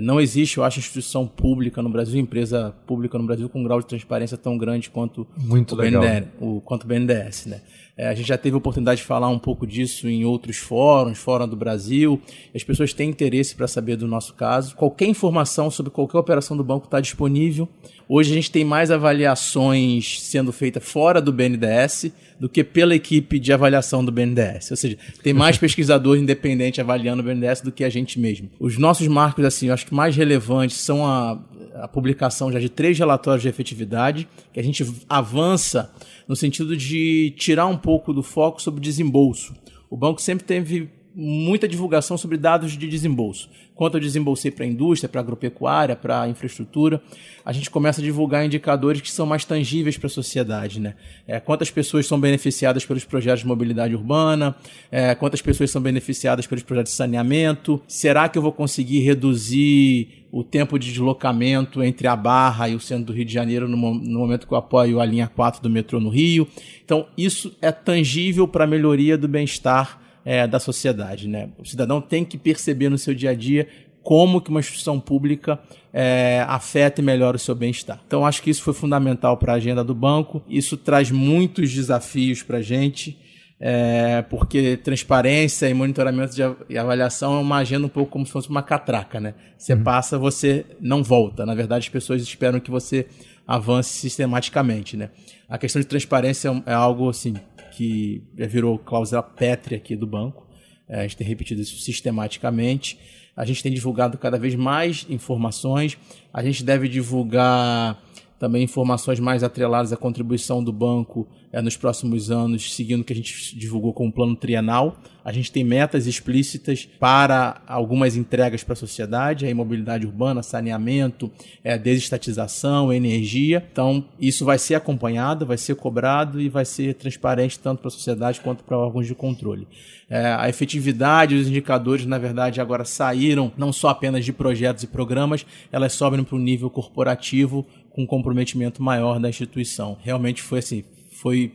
não 0.00 0.20
existe, 0.20 0.58
eu 0.58 0.64
acho, 0.64 0.78
instituição 0.78 1.26
pública 1.26 1.82
no 1.82 1.90
Brasil, 1.90 2.20
empresa 2.20 2.74
pública 2.86 3.18
no 3.18 3.24
Brasil 3.24 3.48
com 3.48 3.60
um 3.60 3.64
grau 3.64 3.80
de 3.80 3.86
transparência 3.86 4.36
tão 4.36 4.56
grande 4.56 4.88
quanto 4.90 5.26
Muito 5.36 5.74
o, 5.74 5.76
BNDES, 5.76 6.28
o, 6.40 6.60
quanto 6.60 6.84
o 6.84 6.86
BNDES. 6.86 7.46
Né? 7.46 7.60
É, 7.96 8.08
a 8.08 8.14
gente 8.14 8.26
já 8.26 8.38
teve 8.38 8.54
a 8.54 8.58
oportunidade 8.58 9.02
de 9.02 9.06
falar 9.06 9.28
um 9.28 9.38
pouco 9.38 9.66
disso 9.66 10.08
em 10.08 10.24
outros 10.24 10.56
fóruns, 10.56 11.18
fórum 11.18 11.46
do 11.46 11.56
Brasil. 11.56 12.20
As 12.54 12.64
pessoas 12.64 12.94
têm 12.94 13.10
interesse 13.10 13.54
para 13.54 13.68
saber 13.68 13.96
do 13.96 14.06
nosso 14.06 14.32
caso. 14.32 14.74
Qualquer 14.74 15.06
informação 15.06 15.70
sobre 15.70 15.92
qualquer 15.92 16.16
operação 16.16 16.56
do 16.56 16.64
banco 16.64 16.86
está 16.86 17.00
disponível. 17.00 17.68
Hoje 18.08 18.32
a 18.32 18.34
gente 18.34 18.50
tem 18.50 18.64
mais 18.64 18.90
avaliações 18.90 20.22
sendo 20.22 20.52
feitas 20.52 20.82
fora 20.82 21.20
do 21.20 21.32
BNDES 21.32 22.12
do 22.40 22.48
que 22.48 22.64
pela 22.64 22.94
equipe 22.94 23.38
de 23.38 23.52
avaliação 23.52 24.02
do 24.02 24.10
BNDES. 24.10 24.70
Ou 24.70 24.76
seja, 24.76 24.96
tem 25.22 25.34
mais 25.34 25.56
pesquisador 25.58 26.16
independente 26.16 26.80
avaliando 26.80 27.22
o 27.22 27.24
BNDES 27.24 27.60
do 27.60 27.70
que 27.70 27.84
a 27.84 27.90
gente 27.90 28.18
mesmo. 28.18 28.50
Os 28.58 28.78
nossos 28.78 29.06
marcos, 29.06 29.44
assim, 29.44 29.68
eu 29.68 29.74
acho 29.74 29.86
que 29.86 29.94
mais 29.94 30.16
relevantes 30.16 30.78
são 30.78 31.06
a, 31.06 31.38
a 31.74 31.88
publicação 31.88 32.50
já 32.50 32.58
de 32.58 32.68
três 32.68 32.98
relatórios 32.98 33.42
de 33.42 33.48
efetividade, 33.48 34.28
que 34.52 34.60
a 34.60 34.62
gente 34.62 34.84
avança 35.08 35.92
no 36.28 36.36
sentido 36.36 36.76
de 36.76 37.34
tirar 37.36 37.66
um 37.66 37.76
pouco 37.76 38.12
do 38.12 38.22
foco 38.22 38.60
sobre 38.60 38.80
desembolso. 38.80 39.54
O 39.90 39.96
banco 39.96 40.20
sempre 40.20 40.44
teve 40.44 40.90
muita 41.14 41.68
divulgação 41.68 42.16
sobre 42.16 42.38
dados 42.38 42.72
de 42.72 42.88
desembolso. 42.88 43.48
Quanto 43.74 43.96
eu 43.96 44.00
desembolsei 44.00 44.50
para 44.50 44.64
a 44.64 44.68
indústria, 44.68 45.08
para 45.08 45.20
a 45.20 45.22
agropecuária, 45.22 45.96
para 45.96 46.22
a 46.22 46.28
infraestrutura, 46.28 47.02
a 47.44 47.52
gente 47.52 47.70
começa 47.70 48.00
a 48.00 48.04
divulgar 48.04 48.44
indicadores 48.44 49.00
que 49.00 49.10
são 49.10 49.26
mais 49.26 49.44
tangíveis 49.44 49.96
para 49.96 50.06
a 50.06 50.10
sociedade. 50.10 50.80
Né? 50.80 50.94
É, 51.26 51.40
quantas 51.40 51.70
pessoas 51.70 52.06
são 52.06 52.20
beneficiadas 52.20 52.84
pelos 52.84 53.04
projetos 53.04 53.40
de 53.40 53.46
mobilidade 53.46 53.94
urbana, 53.94 54.54
é, 54.90 55.14
quantas 55.14 55.42
pessoas 55.42 55.70
são 55.70 55.82
beneficiadas 55.82 56.46
pelos 56.46 56.62
projetos 56.62 56.92
de 56.92 56.96
saneamento, 56.96 57.82
será 57.86 58.28
que 58.28 58.38
eu 58.38 58.42
vou 58.42 58.52
conseguir 58.52 59.00
reduzir 59.00 60.21
o 60.32 60.42
tempo 60.42 60.78
de 60.78 60.90
deslocamento 60.90 61.82
entre 61.82 62.08
a 62.08 62.16
Barra 62.16 62.66
e 62.66 62.74
o 62.74 62.80
centro 62.80 63.04
do 63.04 63.12
Rio 63.12 63.26
de 63.26 63.32
Janeiro 63.34 63.68
no, 63.68 63.76
no 63.76 64.18
momento 64.18 64.46
que 64.46 64.54
eu 64.54 64.58
apoio 64.58 64.98
a 64.98 65.04
linha 65.04 65.28
4 65.28 65.62
do 65.62 65.68
metrô 65.68 66.00
no 66.00 66.08
Rio. 66.08 66.48
Então, 66.82 67.06
isso 67.18 67.54
é 67.60 67.70
tangível 67.70 68.48
para 68.48 68.64
a 68.64 68.66
melhoria 68.66 69.18
do 69.18 69.28
bem-estar 69.28 70.00
é, 70.24 70.46
da 70.46 70.58
sociedade. 70.58 71.28
Né? 71.28 71.50
O 71.58 71.66
cidadão 71.66 72.00
tem 72.00 72.24
que 72.24 72.38
perceber 72.38 72.88
no 72.88 72.96
seu 72.96 73.14
dia 73.14 73.30
a 73.30 73.34
dia 73.34 73.68
como 74.02 74.40
que 74.40 74.48
uma 74.48 74.60
instituição 74.60 74.98
pública 74.98 75.60
é, 75.92 76.44
afeta 76.48 77.02
e 77.02 77.04
melhora 77.04 77.36
o 77.36 77.38
seu 77.40 77.54
bem-estar. 77.54 78.00
Então, 78.06 78.24
acho 78.24 78.42
que 78.42 78.48
isso 78.48 78.62
foi 78.62 78.72
fundamental 78.72 79.36
para 79.36 79.52
a 79.52 79.56
agenda 79.56 79.84
do 79.84 79.94
banco. 79.94 80.42
Isso 80.48 80.78
traz 80.78 81.10
muitos 81.10 81.70
desafios 81.70 82.42
para 82.42 82.58
a 82.58 82.62
gente, 82.62 83.18
é, 83.64 84.22
porque 84.22 84.76
transparência 84.76 85.68
e 85.68 85.74
monitoramento 85.74 86.34
de, 86.34 86.42
e 86.68 86.76
avaliação 86.76 87.36
é 87.36 87.38
uma 87.38 87.58
agenda 87.58 87.86
um 87.86 87.88
pouco 87.88 88.10
como 88.10 88.26
se 88.26 88.32
fosse 88.32 88.50
uma 88.50 88.60
catraca. 88.60 89.20
Né? 89.20 89.34
Você 89.56 89.74
uhum. 89.74 89.84
passa, 89.84 90.18
você 90.18 90.66
não 90.80 91.00
volta. 91.00 91.46
Na 91.46 91.54
verdade, 91.54 91.86
as 91.86 91.88
pessoas 91.88 92.20
esperam 92.20 92.58
que 92.58 92.72
você 92.72 93.06
avance 93.46 94.00
sistematicamente. 94.00 94.96
Né? 94.96 95.10
A 95.48 95.58
questão 95.58 95.80
de 95.80 95.86
transparência 95.86 96.48
é, 96.48 96.72
é 96.72 96.74
algo 96.74 97.08
assim 97.08 97.34
que 97.70 98.24
já 98.36 98.48
virou 98.48 98.76
cláusula 98.80 99.22
pétrea 99.22 99.78
aqui 99.78 99.94
do 99.94 100.08
banco. 100.08 100.44
É, 100.88 100.98
a 100.98 101.02
gente 101.02 101.16
tem 101.18 101.26
repetido 101.26 101.60
isso 101.60 101.78
sistematicamente. 101.78 102.98
A 103.36 103.44
gente 103.44 103.62
tem 103.62 103.72
divulgado 103.72 104.18
cada 104.18 104.40
vez 104.40 104.56
mais 104.56 105.06
informações. 105.08 105.96
A 106.34 106.42
gente 106.42 106.64
deve 106.64 106.88
divulgar 106.88 107.96
também 108.42 108.64
informações 108.64 109.20
mais 109.20 109.44
atreladas 109.44 109.92
à 109.92 109.96
contribuição 109.96 110.64
do 110.64 110.72
banco 110.72 111.28
é, 111.52 111.62
nos 111.62 111.76
próximos 111.76 112.28
anos, 112.28 112.74
seguindo 112.74 113.02
o 113.02 113.04
que 113.04 113.12
a 113.12 113.16
gente 113.16 113.56
divulgou 113.56 113.92
como 113.92 114.10
plano 114.10 114.34
trienal. 114.34 114.96
A 115.24 115.30
gente 115.30 115.52
tem 115.52 115.62
metas 115.62 116.08
explícitas 116.08 116.88
para 116.98 117.62
algumas 117.68 118.16
entregas 118.16 118.64
para 118.64 118.72
a 118.72 118.76
sociedade, 118.76 119.46
a 119.46 119.54
mobilidade 119.54 120.04
urbana, 120.04 120.42
saneamento, 120.42 121.30
é, 121.62 121.78
desestatização, 121.78 122.92
energia. 122.92 123.64
Então, 123.70 124.04
isso 124.18 124.44
vai 124.44 124.58
ser 124.58 124.74
acompanhado, 124.74 125.46
vai 125.46 125.56
ser 125.56 125.76
cobrado 125.76 126.40
e 126.40 126.48
vai 126.48 126.64
ser 126.64 126.94
transparente 126.94 127.60
tanto 127.60 127.78
para 127.78 127.88
a 127.88 127.92
sociedade 127.92 128.40
quanto 128.40 128.64
para 128.64 128.76
órgãos 128.76 129.06
de 129.06 129.14
controle. 129.14 129.68
É, 130.10 130.34
a 130.34 130.48
efetividade 130.48 131.36
dos 131.36 131.46
indicadores, 131.46 132.04
na 132.04 132.18
verdade, 132.18 132.60
agora 132.60 132.84
saíram 132.84 133.52
não 133.56 133.72
só 133.72 133.90
apenas 133.90 134.24
de 134.24 134.32
projetos 134.32 134.82
e 134.82 134.88
programas, 134.88 135.46
elas 135.70 135.92
sobem 135.92 136.24
para 136.24 136.36
o 136.36 136.40
nível 136.40 136.68
corporativo 136.68 137.64
com 137.94 138.06
comprometimento 138.06 138.82
maior 138.82 139.18
da 139.18 139.28
instituição. 139.28 139.96
Realmente 140.00 140.42
foi 140.42 140.58
assim, 140.58 140.84
foi 141.20 141.52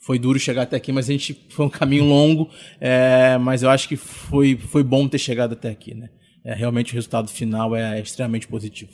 foi 0.00 0.18
duro 0.18 0.38
chegar 0.38 0.62
até 0.62 0.76
aqui, 0.76 0.92
mas 0.92 1.08
a 1.08 1.12
gente 1.12 1.46
foi 1.50 1.66
um 1.66 1.68
caminho 1.68 2.06
longo, 2.06 2.48
é, 2.80 3.36
mas 3.36 3.62
eu 3.62 3.68
acho 3.68 3.86
que 3.86 3.96
foi, 3.96 4.56
foi 4.56 4.82
bom 4.82 5.06
ter 5.06 5.18
chegado 5.18 5.52
até 5.52 5.68
aqui, 5.68 5.94
né? 5.94 6.08
É, 6.42 6.54
realmente 6.54 6.92
o 6.92 6.94
resultado 6.94 7.28
final 7.28 7.76
é, 7.76 7.98
é 7.98 8.02
extremamente 8.02 8.48
positivo. 8.48 8.92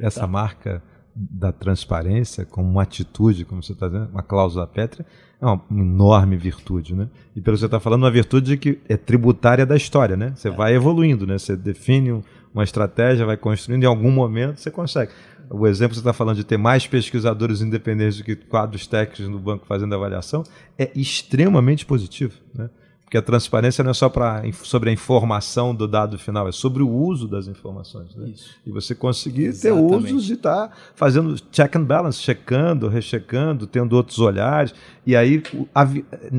Essa 0.00 0.20
tá? 0.20 0.26
marca 0.28 0.82
da 1.14 1.50
transparência 1.50 2.44
como 2.44 2.68
uma 2.70 2.82
atitude, 2.84 3.44
como 3.44 3.60
você 3.62 3.72
está 3.72 3.88
dizendo, 3.88 4.10
uma 4.10 4.22
cláusula 4.22 4.64
pétrea, 4.64 5.04
é 5.40 5.44
uma 5.44 5.60
enorme 5.72 6.36
virtude, 6.36 6.94
né? 6.94 7.08
E 7.34 7.40
pelo 7.40 7.56
que 7.56 7.60
você 7.60 7.66
está 7.66 7.80
falando, 7.80 8.04
uma 8.04 8.10
virtude 8.10 8.56
que 8.56 8.78
é 8.88 8.96
tributária 8.96 9.66
da 9.66 9.76
história, 9.76 10.16
né? 10.16 10.32
Você 10.36 10.48
é. 10.48 10.50
vai 10.52 10.74
evoluindo, 10.74 11.26
né? 11.26 11.36
Você 11.36 11.56
define 11.56 12.22
uma 12.54 12.62
estratégia, 12.62 13.26
vai 13.26 13.36
construindo, 13.36 13.82
em 13.82 13.86
algum 13.86 14.10
momento 14.10 14.60
você 14.60 14.70
consegue 14.70 15.12
o 15.50 15.66
exemplo 15.66 15.90
que 15.90 15.96
você 15.96 16.00
está 16.00 16.12
falando 16.12 16.36
de 16.36 16.44
ter 16.44 16.56
mais 16.56 16.86
pesquisadores 16.86 17.60
independentes 17.60 18.18
do 18.18 18.24
que 18.24 18.36
quadros 18.36 18.86
técnicos 18.86 19.28
no 19.28 19.38
banco 19.38 19.66
fazendo 19.66 19.94
avaliação 19.94 20.44
é 20.78 20.90
extremamente 20.94 21.86
positivo. 21.86 22.34
Né? 22.54 22.68
Porque 23.08 23.16
a 23.16 23.22
transparência 23.22 23.82
não 23.82 23.92
é 23.92 23.94
só 23.94 24.10
pra, 24.10 24.42
sobre 24.52 24.90
a 24.90 24.92
informação 24.92 25.74
do 25.74 25.88
dado 25.88 26.18
final, 26.18 26.46
é 26.46 26.52
sobre 26.52 26.82
o 26.82 26.90
uso 26.90 27.26
das 27.26 27.46
informações. 27.46 28.14
Né? 28.14 28.34
E 28.66 28.70
você 28.70 28.94
conseguir 28.94 29.46
Exatamente. 29.46 29.88
ter 29.88 30.12
usos 30.12 30.28
e 30.28 30.34
estar 30.34 30.68
tá 30.68 30.74
fazendo 30.94 31.34
check 31.50 31.74
and 31.74 31.84
balance, 31.84 32.20
checando, 32.20 32.86
rechecando, 32.86 33.66
tendo 33.66 33.94
outros 33.94 34.18
olhares. 34.18 34.74
E 35.06 35.16
aí, 35.16 35.42
a, 35.74 35.88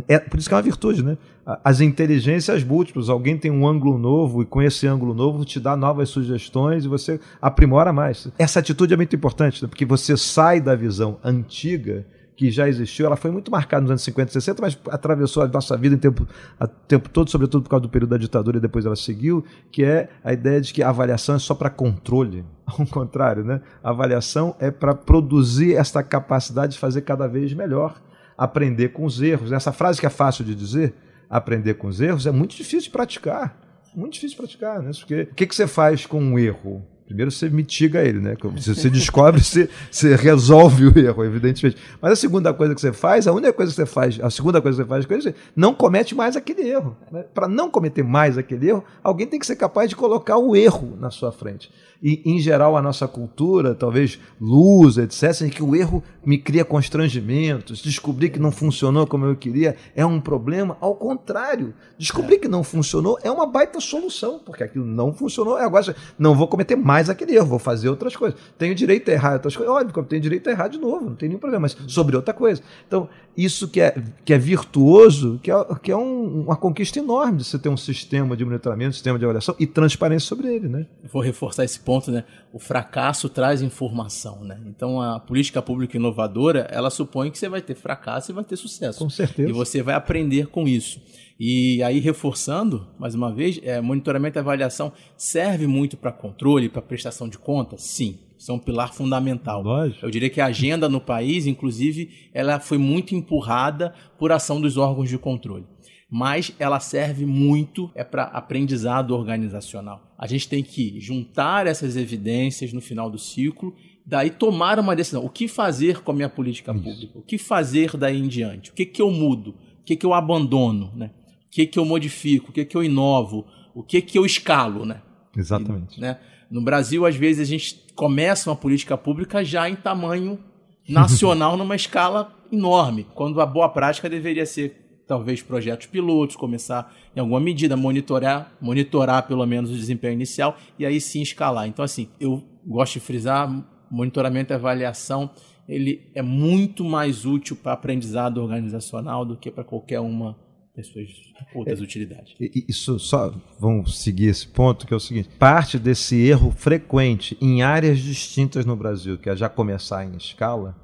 é, 0.08 0.20
por 0.20 0.38
isso 0.38 0.48
que 0.48 0.54
é 0.54 0.58
uma 0.58 0.62
virtude, 0.62 1.04
né? 1.04 1.18
As 1.64 1.82
inteligências 1.82 2.64
múltiplas, 2.64 3.10
alguém 3.10 3.36
tem 3.36 3.50
um 3.50 3.68
ângulo 3.68 3.98
novo 3.98 4.44
e 4.44 4.46
com 4.46 4.62
esse 4.62 4.86
ângulo 4.86 5.16
novo 5.16 5.44
te 5.44 5.60
dá 5.60 5.76
novas 5.76 6.10
sugestões 6.10 6.86
e 6.86 6.88
você 6.88 7.20
aprimora 7.42 7.92
mais. 7.92 8.28
Essa 8.38 8.60
atitude 8.60 8.94
é 8.94 8.98
muito 8.98 9.16
importante, 9.16 9.64
né? 9.64 9.68
porque 9.68 9.86
você 9.86 10.16
sai 10.16 10.62
da 10.62 10.76
visão 10.76 11.18
antiga 11.24 12.06
que 12.40 12.50
já 12.50 12.70
existiu, 12.70 13.06
ela 13.06 13.18
foi 13.18 13.32
muito 13.32 13.52
marcada 13.52 13.82
nos 13.82 13.92
anos 13.92 14.02
50 14.02 14.30
e 14.30 14.32
60, 14.32 14.62
mas 14.62 14.80
atravessou 14.88 15.44
a 15.44 15.48
nossa 15.50 15.76
vida 15.76 15.96
em 15.96 15.98
tempo, 15.98 16.26
a 16.58 16.66
tempo 16.66 17.10
todo, 17.10 17.30
sobretudo 17.30 17.64
por 17.64 17.70
causa 17.70 17.82
do 17.82 17.90
período 17.90 18.12
da 18.12 18.18
ditadura 18.18 18.56
e 18.56 18.62
depois 18.62 18.86
ela 18.86 18.96
seguiu, 18.96 19.44
que 19.70 19.84
é 19.84 20.08
a 20.24 20.32
ideia 20.32 20.62
de 20.62 20.74
que 20.74 20.82
a 20.82 20.88
avaliação 20.88 21.36
é 21.36 21.40
só 21.40 21.54
para 21.54 21.70
controle. 21.70 22.46
Ao 22.66 22.86
contrário, 22.86 23.44
né? 23.44 23.60
A 23.84 23.90
avaliação 23.90 24.56
é 24.58 24.72
para 24.72 24.96
produzir 24.96 25.76
essa 25.76 26.02
capacidade 26.02 26.72
de 26.72 26.80
fazer 26.80 27.02
cada 27.02 27.28
vez 27.28 27.54
melhor, 27.54 28.02
aprender 28.38 28.94
com 28.94 29.04
os 29.04 29.22
erros. 29.22 29.52
Essa 29.52 29.74
frase 29.74 30.00
que 30.00 30.06
é 30.06 30.10
fácil 30.10 30.46
de 30.46 30.56
dizer, 30.56 30.94
aprender 31.30 31.74
com 31.74 31.88
os 31.88 32.00
erros, 32.00 32.26
é 32.26 32.32
muito 32.32 32.56
difícil 32.56 32.84
de 32.84 32.92
praticar. 32.92 33.60
Muito 33.94 34.14
difícil 34.14 34.38
de 34.38 34.38
praticar, 34.38 34.82
né? 34.82 34.92
Porque 34.98 35.24
o 35.24 35.36
que, 35.36 35.46
que 35.46 35.54
você 35.54 35.68
faz 35.68 36.06
com 36.06 36.24
um 36.24 36.40
erro? 36.40 36.88
Primeiro 37.10 37.32
você 37.32 37.50
mitiga 37.50 38.04
ele, 38.04 38.20
né? 38.20 38.36
Você 38.56 38.88
descobre, 38.88 39.44
você, 39.44 39.68
você 39.90 40.16
resolve 40.16 40.86
o 40.86 41.00
erro, 41.00 41.26
evidentemente. 41.26 41.76
Mas 42.00 42.12
a 42.12 42.16
segunda 42.16 42.54
coisa 42.54 42.76
que 42.76 42.80
você 42.80 42.94
faz, 42.94 43.26
a 43.26 43.34
única 43.34 43.52
coisa 43.52 43.72
que 43.72 43.76
você 43.78 43.86
faz, 43.88 44.20
a 44.22 44.30
segunda 44.30 44.62
coisa 44.62 44.78
que 44.78 44.84
você 44.84 44.88
faz 44.88 45.06
é 45.06 45.08
que 45.08 45.22
você 45.24 45.36
não 45.56 45.74
comete 45.74 46.14
mais 46.14 46.38
aquele 46.38 46.70
erro. 46.70 46.96
Né? 47.12 47.26
Para 47.34 47.48
não 47.48 47.68
cometer 47.68 48.04
mais 48.04 48.38
aquele 48.38 48.70
erro, 48.70 48.84
alguém 49.04 49.26
tem 49.26 49.40
que 49.40 49.48
ser 49.48 49.56
capaz 49.56 49.90
de 49.90 49.96
colocar 49.96 50.38
o 50.38 50.56
erro 50.56 50.96
na 51.02 51.10
sua 51.10 51.32
frente 51.32 51.72
e, 52.02 52.22
em 52.26 52.40
geral, 52.40 52.78
a 52.78 52.82
nossa 52.82 53.08
cultura, 53.08 53.76
talvez 53.76 54.20
luz, 54.40 54.98
etc., 54.98 55.42
em 55.42 55.50
que 55.50 55.62
o 55.62 55.76
erro 55.76 56.02
me 56.26 56.38
cria 56.38 56.64
constrangimentos, 56.64 57.82
descobrir 57.82 58.30
que 58.30 58.40
não 58.40 58.52
funcionou 58.52 59.06
como 59.06 59.26
eu 59.26 59.36
queria 59.36 59.76
é 59.96 60.06
um 60.06 60.20
problema. 60.22 60.78
Ao 60.80 60.96
contrário, 60.96 61.74
descobrir 61.98 62.36
é. 62.36 62.40
que 62.40 62.48
não 62.48 62.64
funcionou 62.64 63.18
é 63.22 63.30
uma 63.30 63.46
baita 63.46 63.80
solução, 63.82 64.40
porque 64.46 64.64
aquilo 64.64 64.86
não 64.86 65.14
funcionou, 65.14 65.58
agora 65.58 65.96
não 66.18 66.36
vou 66.36 66.48
cometer 66.48 66.76
mais 66.76 67.10
aquele 67.10 67.36
erro, 67.36 67.48
vou 67.48 67.60
fazer 67.60 67.90
outras 67.90 68.16
coisas. 68.16 68.40
Tenho 68.58 68.74
direito 68.74 69.10
a 69.10 69.14
errar 69.14 69.34
outras 69.34 69.56
coisas, 69.56 69.74
óbvio 69.74 69.94
que 69.94 70.00
eu 70.00 70.04
tenho 70.04 70.22
direito 70.22 70.48
a 70.48 70.52
errar 70.52 70.68
de 70.68 70.78
novo, 70.78 71.06
não 71.06 71.16
tem 71.16 71.28
nenhum 71.28 71.40
problema, 71.40 71.64
mas 71.64 71.78
sobre 71.88 72.16
outra 72.16 72.34
coisa. 72.34 72.62
Então, 72.88 73.10
isso 73.36 73.68
que 73.68 73.80
é, 73.80 73.96
que 74.26 74.34
é 74.34 74.38
virtuoso, 74.38 75.40
que 75.42 75.50
é, 75.50 75.56
que 75.82 75.92
é 75.92 75.98
um, 75.98 76.42
uma 76.42 76.56
conquista 76.56 77.00
enorme 77.00 77.38
de 77.38 77.46
você 77.46 77.58
ter 77.58 77.70
um 77.70 77.78
sistema 77.78 78.36
de 78.36 78.44
monitoramento, 78.44 78.90
um 78.90 78.94
sistema 78.94 79.18
de 79.18 79.26
avaliação 79.26 79.56
e 79.60 79.66
transparência 79.66 80.28
sobre 80.28 80.54
ele. 80.54 80.68
Né? 80.68 80.86
Vou 81.12 81.22
reforçar 81.22 81.64
esse 81.64 81.80
ponto, 81.80 81.89
né? 82.12 82.24
O 82.54 82.60
fracasso 82.60 83.28
traz 83.30 83.62
informação, 83.62 84.44
né? 84.44 84.60
Então 84.68 85.02
a 85.02 85.20
política 85.20 85.62
pública 85.62 85.98
inovadora, 85.98 86.68
ela 86.72 86.90
supõe 86.90 87.32
que 87.32 87.38
você 87.38 87.50
vai 87.50 87.62
ter 87.62 87.76
fracasso 87.76 88.32
e 88.32 88.34
vai 88.34 88.44
ter 88.44 88.56
sucesso. 88.56 89.00
Com 89.00 89.10
certeza. 89.10 89.50
E 89.50 89.54
você 89.54 89.82
vai 89.82 89.96
aprender 89.96 90.48
com 90.48 90.68
isso. 90.68 91.02
E 91.40 91.82
aí, 91.84 92.00
reforçando, 92.00 92.86
mais 93.00 93.16
uma 93.16 93.34
vez, 93.34 93.62
é, 93.64 93.80
monitoramento 93.80 94.38
e 94.38 94.42
avaliação 94.42 94.92
serve 95.16 95.68
muito 95.68 95.96
para 95.96 96.12
controle, 96.12 96.68
para 96.68 96.82
prestação 96.82 97.30
de 97.30 97.38
contas? 97.38 97.82
Sim, 97.82 98.20
isso 98.38 98.52
é 98.52 98.54
um 98.54 98.60
pilar 98.60 98.94
fundamental. 98.94 99.64
Lógico. 99.64 100.06
Eu 100.06 100.12
diria 100.12 100.30
que 100.30 100.42
a 100.42 100.48
agenda 100.48 100.90
no 100.90 101.00
país, 101.00 101.48
inclusive, 101.48 102.30
ela 102.34 102.60
foi 102.60 102.78
muito 102.78 103.16
empurrada 103.16 103.94
por 104.18 104.34
ação 104.34 104.60
dos 104.60 104.76
órgãos 104.76 105.08
de 105.10 105.18
controle 105.18 105.66
mas 106.10 106.52
ela 106.58 106.80
serve 106.80 107.26
muito 107.26 107.92
é 107.94 108.04
para 108.04 108.24
aprendizado 108.24 109.12
organizacional. 109.12 110.12
A 110.18 110.26
gente 110.26 110.50
tem 110.50 110.64
que 110.64 111.00
juntar 111.00 111.68
essas 111.68 111.96
evidências 111.96 112.74
no 112.74 112.82
final 112.82 113.10
do 113.10 113.20
ciclo, 113.20 113.76
daí 114.06 114.32
tomar 114.32 114.80
uma 114.80 114.96
decisão. 114.96 115.24
O 115.24 115.30
que 115.30 115.48
fazer 115.48 116.02
com 116.02 116.12
a 116.12 116.16
minha 116.16 116.30
política 116.30 116.72
Isso. 116.72 116.84
pública? 116.84 117.20
O 117.20 117.22
que 117.22 117.38
fazer 117.38 117.96
daí 117.96 118.18
em 118.18 118.28
diante? 118.28 118.72
O 118.72 118.74
que, 118.74 118.86
que 118.86 119.02
eu 119.02 119.12
mudo? 119.12 119.52
O 119.82 119.84
que, 119.86 119.96
que 119.96 120.06
eu 120.06 120.14
abandono? 120.14 120.92
Né? 120.96 121.12
O 121.46 121.52
que, 121.52 121.68
que 121.68 121.78
eu 121.78 121.86
modifico? 121.86 122.50
O 122.50 122.54
que, 122.54 122.66
que 122.66 122.76
eu 122.76 122.84
inovo? 122.84 123.46
O 123.76 123.84
que, 123.84 124.02
que 124.02 124.18
eu 124.18 124.26
escalo? 124.26 124.86
Né? 124.86 125.02
Exatamente. 125.38 125.98
E, 125.98 126.02
né? 126.02 126.18
No 126.50 126.62
Brasil, 126.62 127.06
às 127.06 127.16
vezes, 127.16 127.48
a 127.48 127.50
gente 127.50 127.86
começa 127.94 128.50
uma 128.50 128.56
política 128.56 128.98
pública 128.98 129.44
já 129.46 129.70
em 129.70 129.76
tamanho 129.76 130.40
nacional, 130.88 131.56
numa 131.58 131.76
escala 131.76 132.36
enorme, 132.52 133.06
quando 133.14 133.40
a 133.40 133.46
boa 133.46 133.70
prática 133.70 134.10
deveria 134.10 134.48
ser 134.48 134.89
talvez 135.10 135.42
projetos 135.42 135.88
pilotos, 135.88 136.36
começar 136.36 136.96
em 137.16 137.20
alguma 137.20 137.40
medida 137.40 137.76
monitorar, 137.76 138.56
monitorar 138.62 139.28
pelo 139.28 139.44
menos 139.44 139.72
o 139.72 139.74
desempenho 139.74 140.14
inicial 140.14 140.56
e 140.78 140.86
aí 140.86 141.02
sim 141.02 141.24
escalar. 141.24 141.68
Então 141.68 141.84
assim, 141.84 142.10
eu 142.20 142.44
gosto 142.64 142.94
de 142.94 143.00
frisar, 143.00 143.50
monitoramento 143.90 144.54
e 144.54 144.56
avaliação, 144.56 145.32
ele 145.68 146.12
é 146.14 146.22
muito 146.22 146.86
mais 146.86 147.26
útil 147.26 147.56
para 147.56 147.74
aprendizado 147.74 148.38
organizacional 148.38 149.26
do 149.26 149.36
que 149.36 149.50
para 149.50 149.64
qualquer 149.64 150.00
uma 150.00 150.38
as 150.78 150.88
suas 150.88 151.10
outras 151.56 151.80
é, 151.80 151.84
utilidades. 151.84 152.36
Isso 152.40 152.98
só 153.00 153.34
vamos 153.60 154.00
seguir 154.00 154.28
esse 154.28 154.48
ponto 154.48 154.86
que 154.86 154.94
é 154.94 154.98
o 154.98 155.00
seguinte: 155.00 155.28
parte 155.40 155.80
desse 155.80 156.16
erro 156.16 156.52
frequente 156.52 157.36
em 157.42 157.64
áreas 157.64 158.00
distintas 158.00 158.64
no 158.64 158.76
Brasil, 158.76 159.18
que 159.18 159.30
é 159.30 159.36
já 159.36 159.50
começar 159.50 160.06
em 160.06 160.16
escala, 160.16 160.78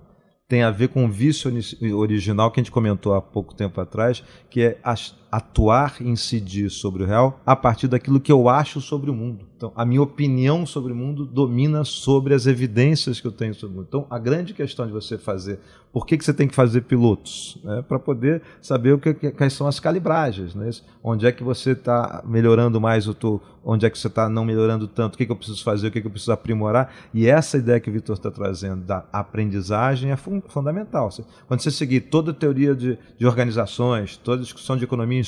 tem 0.48 0.64
a 0.64 0.72
ver 0.72 0.90
com 0.90 1.06
o 1.06 1.12
vício 1.12 1.52
original 1.98 2.52
que 2.52 2.60
a 2.60 2.64
gente 2.64 2.72
comentou 2.72 3.14
há 3.16 3.22
pouco 3.22 3.54
tempo 3.56 3.82
atrás, 3.82 4.24
que 4.50 4.62
é 4.62 4.80
atuar 5.36 5.98
e 6.00 6.08
incidir 6.08 6.70
sobre 6.70 7.04
o 7.04 7.06
real 7.06 7.42
a 7.46 7.56
partir 7.56 7.88
daquilo 7.88 8.22
que 8.22 8.32
eu 8.32 8.48
acho 8.48 8.80
sobre 8.80 9.10
o 9.10 9.14
mundo. 9.14 9.46
Então, 9.58 9.72
a 9.76 9.86
minha 9.86 10.02
opinião 10.02 10.66
sobre 10.66 10.92
o 10.92 10.96
mundo 10.96 11.26
domina 11.26 11.84
sobre 11.84 12.34
as 12.34 12.46
evidências 12.46 13.22
que 13.22 13.28
eu 13.28 13.32
tenho 13.32 13.54
sobre 13.54 13.74
o 13.74 13.78
mundo. 13.78 13.88
Então, 13.88 14.08
a 14.10 14.20
grande 14.20 14.54
questão 14.54 14.86
de 14.86 14.92
você 14.92 15.18
fazer, 15.18 15.60
por 15.94 16.06
que, 16.06 16.18
que 16.18 16.26
você 16.26 16.34
tem 16.34 16.46
que 16.46 16.54
fazer 16.54 16.82
pilotos? 16.82 17.58
É 17.66 17.82
para 17.82 17.98
poder 17.98 18.42
saber 18.62 18.94
o 18.94 19.00
que, 19.00 19.14
quais 19.14 19.54
são 19.54 19.66
as 19.66 19.80
calibragens, 19.80 20.54
né? 20.54 20.70
onde 21.02 21.26
é 21.26 21.32
que 21.32 21.42
você 21.42 21.72
está 21.72 22.22
melhorando 22.26 22.82
mais, 22.82 23.06
tô, 23.16 23.40
onde 23.64 23.86
é 23.86 23.90
que 23.90 23.98
você 23.98 24.08
está 24.08 24.28
não 24.28 24.44
melhorando 24.44 24.90
tanto, 24.90 25.16
o 25.16 25.18
que, 25.18 25.26
que 25.26 25.32
eu 25.32 25.36
preciso 25.38 25.64
fazer, 25.64 25.88
o 25.88 25.92
que, 25.92 26.02
que 26.02 26.08
eu 26.08 26.12
preciso 26.12 26.34
aprimorar. 26.34 26.94
E 27.14 27.28
essa 27.28 27.58
ideia 27.58 27.80
que 27.80 27.90
o 27.90 27.94
Vitor 27.94 28.18
está 28.18 28.30
trazendo 28.30 28.84
da 28.84 29.06
aprendizagem 29.12 30.12
é 30.12 30.18
fundamental. 30.18 31.10
Quando 31.48 31.62
você 31.62 31.72
seguir 31.72 32.02
toda 32.02 32.32
a 32.32 32.34
teoria 32.34 32.76
de, 32.76 33.00
de 33.18 33.26
organizações, 33.26 34.18
toda 34.18 34.40
a 34.40 34.44
discussão 34.44 34.76
de 34.76 34.84
economia 34.84 35.22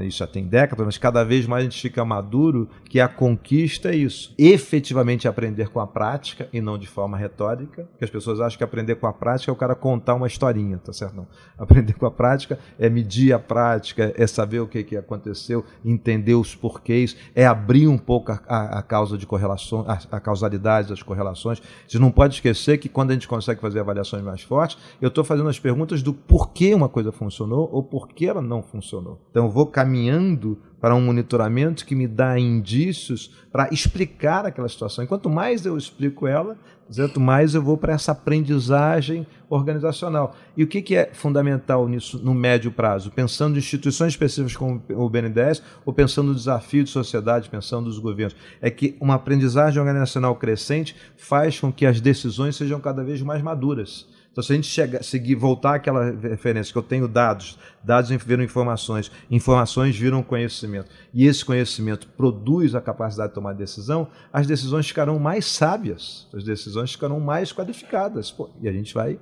isso 0.00 0.18
já 0.18 0.26
tem 0.26 0.44
décadas, 0.44 0.84
mas 0.84 0.98
cada 0.98 1.24
vez 1.24 1.46
mais 1.46 1.62
a 1.62 1.64
gente 1.64 1.80
fica 1.80 2.04
maduro 2.04 2.68
que 2.88 3.00
a 3.00 3.08
conquista 3.08 3.90
é 3.90 3.96
isso. 3.96 4.34
Efetivamente 4.38 5.28
aprender 5.28 5.68
com 5.68 5.80
a 5.80 5.86
prática 5.86 6.48
e 6.52 6.60
não 6.60 6.78
de 6.78 6.86
forma 6.86 7.16
retórica, 7.16 7.84
porque 7.84 8.04
as 8.04 8.10
pessoas 8.10 8.40
acham 8.40 8.58
que 8.58 8.64
aprender 8.64 8.96
com 8.96 9.06
a 9.06 9.12
prática 9.12 9.50
é 9.50 9.52
o 9.52 9.56
cara 9.56 9.74
contar 9.74 10.14
uma 10.14 10.26
historinha, 10.26 10.78
tá 10.78 10.92
certo? 10.92 11.16
Não. 11.16 11.26
Aprender 11.58 11.92
com 11.94 12.06
a 12.06 12.10
prática 12.10 12.58
é 12.78 12.88
medir 12.88 13.32
a 13.32 13.38
prática, 13.38 14.12
é 14.16 14.26
saber 14.26 14.60
o 14.60 14.66
que, 14.66 14.82
que 14.84 14.96
aconteceu, 14.96 15.64
entender 15.84 16.34
os 16.34 16.54
porquês, 16.54 17.16
é 17.34 17.44
abrir 17.44 17.88
um 17.88 17.98
pouco 17.98 18.32
a, 18.32 18.40
a, 18.46 18.78
a 18.78 18.82
causa 18.82 19.18
de 19.18 19.26
correlação, 19.26 19.84
a, 19.86 19.98
a 20.16 20.20
causalidade 20.20 20.88
das 20.88 21.02
correlações. 21.02 21.60
Você 21.86 21.98
não 21.98 22.10
pode 22.10 22.34
esquecer 22.34 22.78
que 22.78 22.88
quando 22.88 23.10
a 23.10 23.14
gente 23.14 23.28
consegue 23.28 23.60
fazer 23.60 23.80
avaliações 23.80 24.22
mais 24.22 24.42
fortes, 24.42 24.78
eu 25.00 25.08
estou 25.08 25.24
fazendo 25.24 25.48
as 25.48 25.58
perguntas 25.58 26.02
do 26.02 26.12
porquê 26.12 26.74
uma 26.74 26.88
coisa 26.88 27.10
funcionou 27.10 27.68
ou 27.72 27.82
porquê 27.82 28.26
ela 28.26 28.40
não 28.40 28.62
funcionou 28.62 28.97
funcionou. 28.98 29.20
Então 29.30 29.48
vou 29.48 29.66
caminhando 29.66 30.58
para 30.80 30.94
um 30.94 31.00
monitoramento 31.00 31.84
que 31.84 31.94
me 31.94 32.06
dá 32.06 32.38
indícios 32.38 33.32
para 33.50 33.68
explicar 33.72 34.46
aquela 34.46 34.68
situação. 34.68 35.02
E 35.02 35.06
quanto 35.06 35.28
mais 35.28 35.66
eu 35.66 35.76
explico 35.76 36.26
ela, 36.26 36.56
quanto 36.94 37.18
mais 37.20 37.54
eu 37.54 37.62
vou 37.62 37.76
para 37.76 37.94
essa 37.94 38.12
aprendizagem 38.12 39.26
organizacional. 39.50 40.36
E 40.56 40.62
o 40.62 40.68
que, 40.68 40.80
que 40.80 40.94
é 40.94 41.10
fundamental 41.12 41.88
nisso 41.88 42.20
no 42.22 42.32
médio 42.32 42.70
prazo? 42.70 43.10
Pensando 43.10 43.56
em 43.56 43.58
instituições 43.58 44.12
específicas 44.12 44.56
como 44.56 44.82
o 44.90 45.08
BNDES 45.08 45.62
ou 45.84 45.92
pensando 45.92 46.28
no 46.28 46.34
desafio 46.34 46.84
de 46.84 46.90
sociedade, 46.90 47.50
pensando 47.50 47.86
nos 47.86 47.98
governos, 47.98 48.36
é 48.60 48.70
que 48.70 48.96
uma 49.00 49.14
aprendizagem 49.14 49.80
organizacional 49.80 50.36
crescente 50.36 50.94
faz 51.16 51.58
com 51.58 51.72
que 51.72 51.86
as 51.86 52.00
decisões 52.00 52.56
sejam 52.56 52.78
cada 52.80 53.02
vez 53.02 53.20
mais 53.20 53.42
maduras. 53.42 54.06
Então, 54.38 54.46
se 54.46 54.52
a 54.52 54.54
gente 54.54 54.68
chegar, 54.68 55.02
seguir, 55.02 55.34
voltar 55.34 55.74
àquela 55.74 56.12
referência 56.12 56.72
que 56.72 56.78
eu 56.78 56.82
tenho 56.84 57.08
dados, 57.08 57.58
dados 57.82 58.08
viram 58.24 58.44
informações, 58.44 59.10
informações 59.28 59.98
viram 59.98 60.22
conhecimento, 60.22 60.88
e 61.12 61.26
esse 61.26 61.44
conhecimento 61.44 62.06
produz 62.10 62.72
a 62.76 62.80
capacidade 62.80 63.30
de 63.30 63.34
tomar 63.34 63.52
decisão, 63.54 64.06
as 64.32 64.46
decisões 64.46 64.86
ficarão 64.86 65.18
mais 65.18 65.44
sábias, 65.44 66.28
as 66.32 66.44
decisões 66.44 66.92
ficarão 66.92 67.18
mais 67.18 67.52
qualificadas. 67.52 68.30
Pô, 68.30 68.48
e 68.60 68.68
a 68.68 68.72
gente 68.72 68.94
vai 68.94 69.18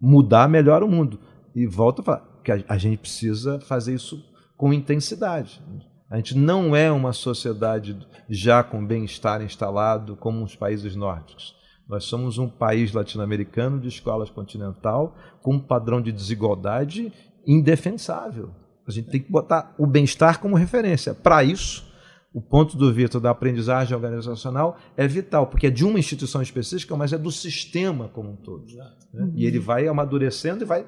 mudar 0.00 0.48
melhor 0.48 0.82
o 0.82 0.88
mundo. 0.88 1.20
E 1.54 1.64
volto 1.64 2.00
a 2.00 2.04
falar 2.04 2.40
que 2.42 2.50
a, 2.50 2.64
a 2.70 2.76
gente 2.76 2.98
precisa 2.98 3.60
fazer 3.60 3.94
isso 3.94 4.20
com 4.56 4.72
intensidade. 4.72 5.62
A 6.10 6.16
gente 6.16 6.36
não 6.36 6.74
é 6.74 6.90
uma 6.90 7.12
sociedade 7.12 7.96
já 8.28 8.64
com 8.64 8.84
bem-estar 8.84 9.42
instalado 9.42 10.16
como 10.16 10.42
os 10.42 10.56
países 10.56 10.96
nórdicos. 10.96 11.59
Nós 11.90 12.04
somos 12.04 12.38
um 12.38 12.48
país 12.48 12.92
latino-americano 12.92 13.80
de 13.80 13.88
escolas 13.88 14.30
continental 14.30 15.16
com 15.42 15.54
um 15.54 15.58
padrão 15.58 16.00
de 16.00 16.12
desigualdade 16.12 17.12
indefensável. 17.44 18.50
A 18.86 18.92
gente 18.92 19.10
tem 19.10 19.20
que 19.20 19.28
botar 19.28 19.74
o 19.76 19.88
bem-estar 19.88 20.38
como 20.38 20.54
referência. 20.54 21.12
Para 21.12 21.42
isso, 21.42 21.84
o 22.32 22.40
ponto 22.40 22.76
do 22.76 22.92
Vitor 22.92 23.20
da 23.20 23.30
aprendizagem 23.30 23.92
organizacional 23.92 24.78
é 24.96 25.08
vital, 25.08 25.48
porque 25.48 25.66
é 25.66 25.70
de 25.70 25.84
uma 25.84 25.98
instituição 25.98 26.40
específica, 26.40 26.96
mas 26.96 27.12
é 27.12 27.18
do 27.18 27.32
sistema 27.32 28.06
como 28.06 28.30
um 28.30 28.36
todo. 28.36 28.66
Né? 29.12 29.32
E 29.34 29.44
ele 29.44 29.58
vai 29.58 29.88
amadurecendo 29.88 30.62
e 30.62 30.66
vai 30.66 30.86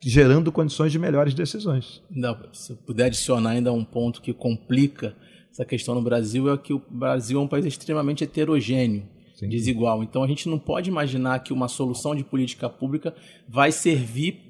gerando 0.00 0.52
condições 0.52 0.92
de 0.92 1.00
melhores 1.00 1.34
decisões. 1.34 2.00
Não, 2.08 2.38
se 2.52 2.70
eu 2.70 2.76
puder 2.76 3.06
adicionar 3.06 3.50
ainda 3.50 3.72
um 3.72 3.84
ponto 3.84 4.22
que 4.22 4.32
complica 4.32 5.16
essa 5.50 5.64
questão 5.64 5.96
no 5.96 6.02
Brasil, 6.02 6.48
é 6.52 6.56
que 6.56 6.72
o 6.72 6.80
Brasil 6.88 7.40
é 7.40 7.42
um 7.42 7.48
país 7.48 7.64
extremamente 7.64 8.22
heterogêneo. 8.22 9.13
Sim. 9.34 9.48
desigual. 9.48 10.02
Então 10.02 10.22
a 10.22 10.26
gente 10.26 10.48
não 10.48 10.58
pode 10.58 10.88
imaginar 10.88 11.38
que 11.40 11.52
uma 11.52 11.68
solução 11.68 12.14
de 12.14 12.24
política 12.24 12.68
pública 12.68 13.14
vai 13.48 13.72
servir 13.72 14.40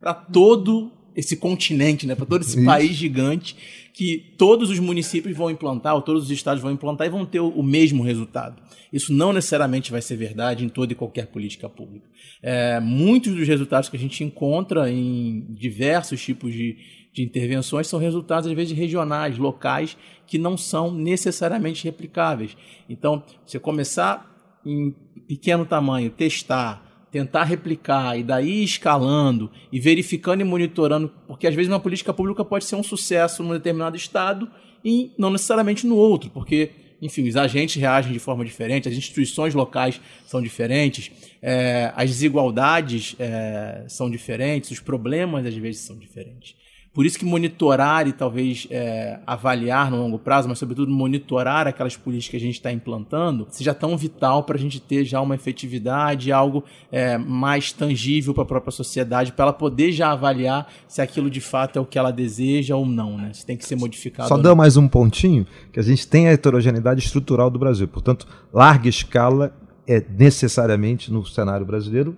para 0.00 0.14
todo 0.14 0.92
esse 1.14 1.36
continente, 1.36 2.06
né, 2.06 2.14
para 2.14 2.24
todo 2.24 2.42
esse 2.42 2.56
Isso. 2.56 2.64
país 2.64 2.94
gigante 2.94 3.56
que 3.92 4.34
todos 4.38 4.70
os 4.70 4.78
municípios 4.78 5.36
vão 5.36 5.50
implantar, 5.50 5.96
ou 5.96 6.00
todos 6.00 6.22
os 6.22 6.30
estados 6.30 6.62
vão 6.62 6.70
implantar 6.70 7.08
e 7.08 7.10
vão 7.10 7.26
ter 7.26 7.40
o, 7.40 7.48
o 7.48 7.64
mesmo 7.64 8.04
resultado. 8.04 8.62
Isso 8.92 9.12
não 9.12 9.32
necessariamente 9.32 9.90
vai 9.90 10.00
ser 10.00 10.14
verdade 10.14 10.64
em 10.64 10.68
toda 10.68 10.92
e 10.92 10.94
qualquer 10.94 11.26
política 11.26 11.68
pública. 11.68 12.06
É, 12.40 12.78
muitos 12.78 13.34
dos 13.34 13.48
resultados 13.48 13.88
que 13.88 13.96
a 13.96 13.98
gente 13.98 14.22
encontra 14.22 14.88
em 14.88 15.44
diversos 15.50 16.22
tipos 16.22 16.52
de, 16.52 16.76
de 17.12 17.24
intervenções 17.24 17.88
são 17.88 17.98
resultados, 17.98 18.48
às 18.48 18.54
vezes, 18.54 18.78
regionais, 18.78 19.36
locais, 19.36 19.96
que 20.28 20.38
não 20.38 20.56
são 20.56 20.94
necessariamente 20.94 21.82
replicáveis. 21.82 22.56
Então, 22.88 23.24
você 23.44 23.58
começar 23.58 24.27
em 24.64 24.94
pequeno 25.26 25.64
tamanho, 25.64 26.10
testar, 26.10 27.06
tentar 27.10 27.44
replicar 27.44 28.18
e 28.18 28.22
daí 28.22 28.62
escalando 28.62 29.50
e 29.72 29.80
verificando 29.80 30.40
e 30.40 30.44
monitorando, 30.44 31.12
porque 31.26 31.46
às 31.46 31.54
vezes 31.54 31.70
uma 31.70 31.80
política 31.80 32.12
pública 32.12 32.44
pode 32.44 32.64
ser 32.64 32.76
um 32.76 32.82
sucesso 32.82 33.42
num 33.42 33.52
determinado 33.52 33.96
estado 33.96 34.50
e 34.84 35.12
não 35.18 35.30
necessariamente 35.30 35.86
no 35.86 35.96
outro, 35.96 36.30
porque 36.30 36.70
enfim, 37.00 37.28
os 37.28 37.36
agentes 37.36 37.80
reagem 37.80 38.12
de 38.12 38.18
forma 38.18 38.44
diferente, 38.44 38.88
as 38.88 38.94
instituições 38.94 39.54
locais 39.54 40.00
são 40.26 40.42
diferentes, 40.42 41.12
é, 41.40 41.92
as 41.94 42.10
desigualdades 42.10 43.14
é, 43.18 43.84
são 43.88 44.10
diferentes, 44.10 44.72
os 44.72 44.80
problemas 44.80 45.46
às 45.46 45.54
vezes 45.54 45.82
são 45.82 45.96
diferentes. 45.96 46.56
Por 46.92 47.06
isso 47.06 47.18
que 47.18 47.24
monitorar 47.24 48.08
e 48.08 48.12
talvez 48.12 48.66
é, 48.70 49.20
avaliar 49.26 49.90
no 49.90 49.98
longo 49.98 50.18
prazo, 50.18 50.48
mas 50.48 50.58
sobretudo 50.58 50.90
monitorar 50.90 51.66
aquelas 51.66 51.96
políticas 51.96 52.30
que 52.30 52.36
a 52.36 52.40
gente 52.40 52.54
está 52.54 52.72
implantando, 52.72 53.46
seja 53.50 53.72
tão 53.72 53.96
vital 53.96 54.42
para 54.42 54.56
a 54.56 54.58
gente 54.58 54.80
ter 54.80 55.04
já 55.04 55.20
uma 55.20 55.34
efetividade, 55.34 56.32
algo 56.32 56.64
é, 56.90 57.16
mais 57.16 57.72
tangível 57.72 58.34
para 58.34 58.42
a 58.42 58.46
própria 58.46 58.72
sociedade, 58.72 59.32
para 59.32 59.44
ela 59.44 59.52
poder 59.52 59.92
já 59.92 60.10
avaliar 60.10 60.70
se 60.88 61.00
aquilo 61.00 61.30
de 61.30 61.40
fato 61.40 61.78
é 61.78 61.80
o 61.80 61.86
que 61.86 61.98
ela 61.98 62.10
deseja 62.10 62.74
ou 62.74 62.84
não, 62.84 63.16
né? 63.16 63.32
Se 63.32 63.46
tem 63.46 63.56
que 63.56 63.64
ser 63.64 63.76
modificado. 63.76 64.28
Só 64.28 64.36
dá 64.36 64.54
mais 64.54 64.76
um 64.76 64.88
pontinho, 64.88 65.46
que 65.72 65.78
a 65.78 65.82
gente 65.82 66.06
tem 66.06 66.26
a 66.28 66.32
heterogeneidade 66.32 67.04
estrutural 67.04 67.48
do 67.48 67.58
Brasil. 67.58 67.86
Portanto, 67.86 68.26
larga 68.52 68.88
escala 68.88 69.54
é 69.86 70.02
necessariamente 70.18 71.12
no 71.12 71.24
cenário 71.24 71.64
brasileiro 71.64 72.16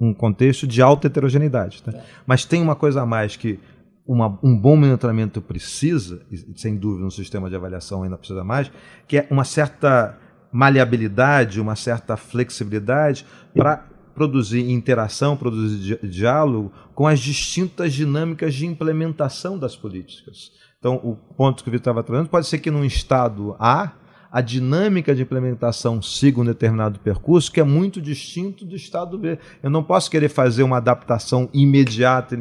um 0.00 0.12
contexto 0.12 0.66
de 0.66 0.82
alta 0.82 1.06
heterogeneidade. 1.06 1.82
Tá? 1.82 1.92
É. 1.92 2.02
Mas 2.26 2.44
tem 2.44 2.60
uma 2.60 2.74
coisa 2.74 3.02
a 3.02 3.06
mais 3.06 3.36
que 3.36 3.58
uma, 4.10 4.36
um 4.42 4.56
bom 4.56 4.74
monitoramento 4.74 5.40
precisa, 5.40 6.20
e 6.32 6.58
sem 6.58 6.76
dúvida 6.76 7.06
um 7.06 7.10
sistema 7.10 7.48
de 7.48 7.54
avaliação 7.54 8.02
ainda 8.02 8.18
precisa 8.18 8.42
mais, 8.42 8.68
que 9.06 9.18
é 9.18 9.28
uma 9.30 9.44
certa 9.44 10.18
maleabilidade, 10.50 11.60
uma 11.60 11.76
certa 11.76 12.16
flexibilidade 12.16 13.24
para 13.54 13.86
produzir 14.12 14.68
interação, 14.68 15.36
produzir 15.36 16.00
di 16.00 16.08
diálogo 16.08 16.72
com 16.92 17.06
as 17.06 17.20
distintas 17.20 17.92
dinâmicas 17.92 18.52
de 18.52 18.66
implementação 18.66 19.56
das 19.56 19.76
políticas. 19.76 20.50
Então, 20.80 20.96
o 21.04 21.14
ponto 21.14 21.62
que 21.62 21.68
o 21.68 21.72
Vitor 21.72 21.92
estava 21.92 22.02
trazendo 22.02 22.28
pode 22.28 22.48
ser 22.48 22.58
que 22.58 22.70
num 22.70 22.84
estado 22.84 23.54
A 23.60 23.92
a 24.30 24.40
dinâmica 24.40 25.14
de 25.14 25.22
implementação 25.22 26.00
siga 26.00 26.40
um 26.40 26.44
determinado 26.44 26.98
percurso 27.00 27.50
que 27.50 27.60
é 27.60 27.64
muito 27.64 28.00
distinto 28.00 28.64
do 28.64 28.76
estado 28.76 29.18
B. 29.18 29.38
Eu 29.62 29.70
não 29.70 29.82
posso 29.82 30.10
querer 30.10 30.28
fazer 30.28 30.62
uma 30.62 30.76
adaptação 30.76 31.48
imediata 31.52 32.36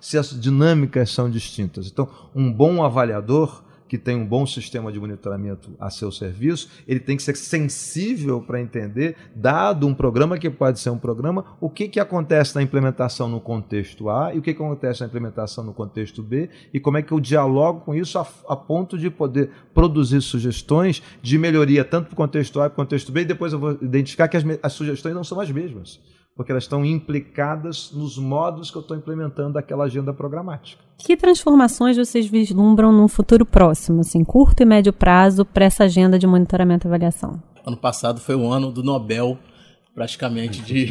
se 0.00 0.18
as 0.18 0.38
dinâmicas 0.38 1.10
são 1.10 1.30
distintas. 1.30 1.86
Então, 1.86 2.08
um 2.34 2.52
bom 2.52 2.84
avaliador 2.84 3.62
que 3.92 3.98
tem 3.98 4.16
um 4.16 4.24
bom 4.24 4.46
sistema 4.46 4.90
de 4.90 4.98
monitoramento 4.98 5.70
a 5.78 5.90
seu 5.90 6.10
serviço, 6.10 6.70
ele 6.88 6.98
tem 6.98 7.14
que 7.14 7.22
ser 7.22 7.36
sensível 7.36 8.40
para 8.40 8.58
entender, 8.58 9.16
dado 9.36 9.86
um 9.86 9.92
programa 9.92 10.38
que 10.38 10.48
pode 10.48 10.80
ser 10.80 10.88
um 10.88 10.96
programa, 10.96 11.44
o 11.60 11.68
que, 11.68 11.86
que 11.86 12.00
acontece 12.00 12.54
na 12.54 12.62
implementação 12.62 13.28
no 13.28 13.38
contexto 13.38 14.08
A 14.08 14.34
e 14.34 14.38
o 14.38 14.40
que, 14.40 14.54
que 14.54 14.62
acontece 14.62 15.02
na 15.02 15.06
implementação 15.08 15.62
no 15.62 15.74
contexto 15.74 16.22
B 16.22 16.48
e 16.72 16.80
como 16.80 16.96
é 16.96 17.02
que 17.02 17.12
eu 17.12 17.20
dialogo 17.20 17.80
com 17.80 17.94
isso 17.94 18.18
a, 18.18 18.26
a 18.48 18.56
ponto 18.56 18.96
de 18.96 19.10
poder 19.10 19.50
produzir 19.74 20.22
sugestões 20.22 21.02
de 21.20 21.36
melhoria 21.36 21.84
tanto 21.84 22.06
para 22.06 22.14
o 22.14 22.16
contexto 22.16 22.62
A 22.62 22.68
e 22.68 22.70
para 22.70 22.72
o 22.72 22.86
contexto 22.86 23.12
B 23.12 23.20
e 23.20 23.24
depois 23.26 23.52
eu 23.52 23.58
vou 23.58 23.72
identificar 23.72 24.26
que 24.26 24.38
as, 24.38 24.44
as 24.62 24.72
sugestões 24.72 25.14
não 25.14 25.22
são 25.22 25.38
as 25.38 25.50
mesmas 25.50 26.00
porque 26.36 26.50
elas 26.50 26.64
estão 26.64 26.84
implicadas 26.84 27.90
nos 27.92 28.16
modos 28.16 28.70
que 28.70 28.76
eu 28.76 28.82
estou 28.82 28.96
implementando 28.96 29.58
aquela 29.58 29.84
agenda 29.84 30.12
programática. 30.12 30.82
Que 30.98 31.16
transformações 31.16 31.96
vocês 31.96 32.26
vislumbram 32.26 32.92
num 32.92 33.08
futuro 33.08 33.44
próximo, 33.44 34.00
assim, 34.00 34.24
curto 34.24 34.62
e 34.62 34.66
médio 34.66 34.92
prazo, 34.92 35.44
para 35.44 35.64
essa 35.64 35.84
agenda 35.84 36.18
de 36.18 36.26
monitoramento 36.26 36.86
e 36.86 36.88
avaliação? 36.88 37.42
Ano 37.66 37.76
passado 37.76 38.20
foi 38.20 38.34
o 38.34 38.50
ano 38.50 38.72
do 38.72 38.82
Nobel, 38.82 39.38
praticamente, 39.94 40.62
de, 40.64 40.86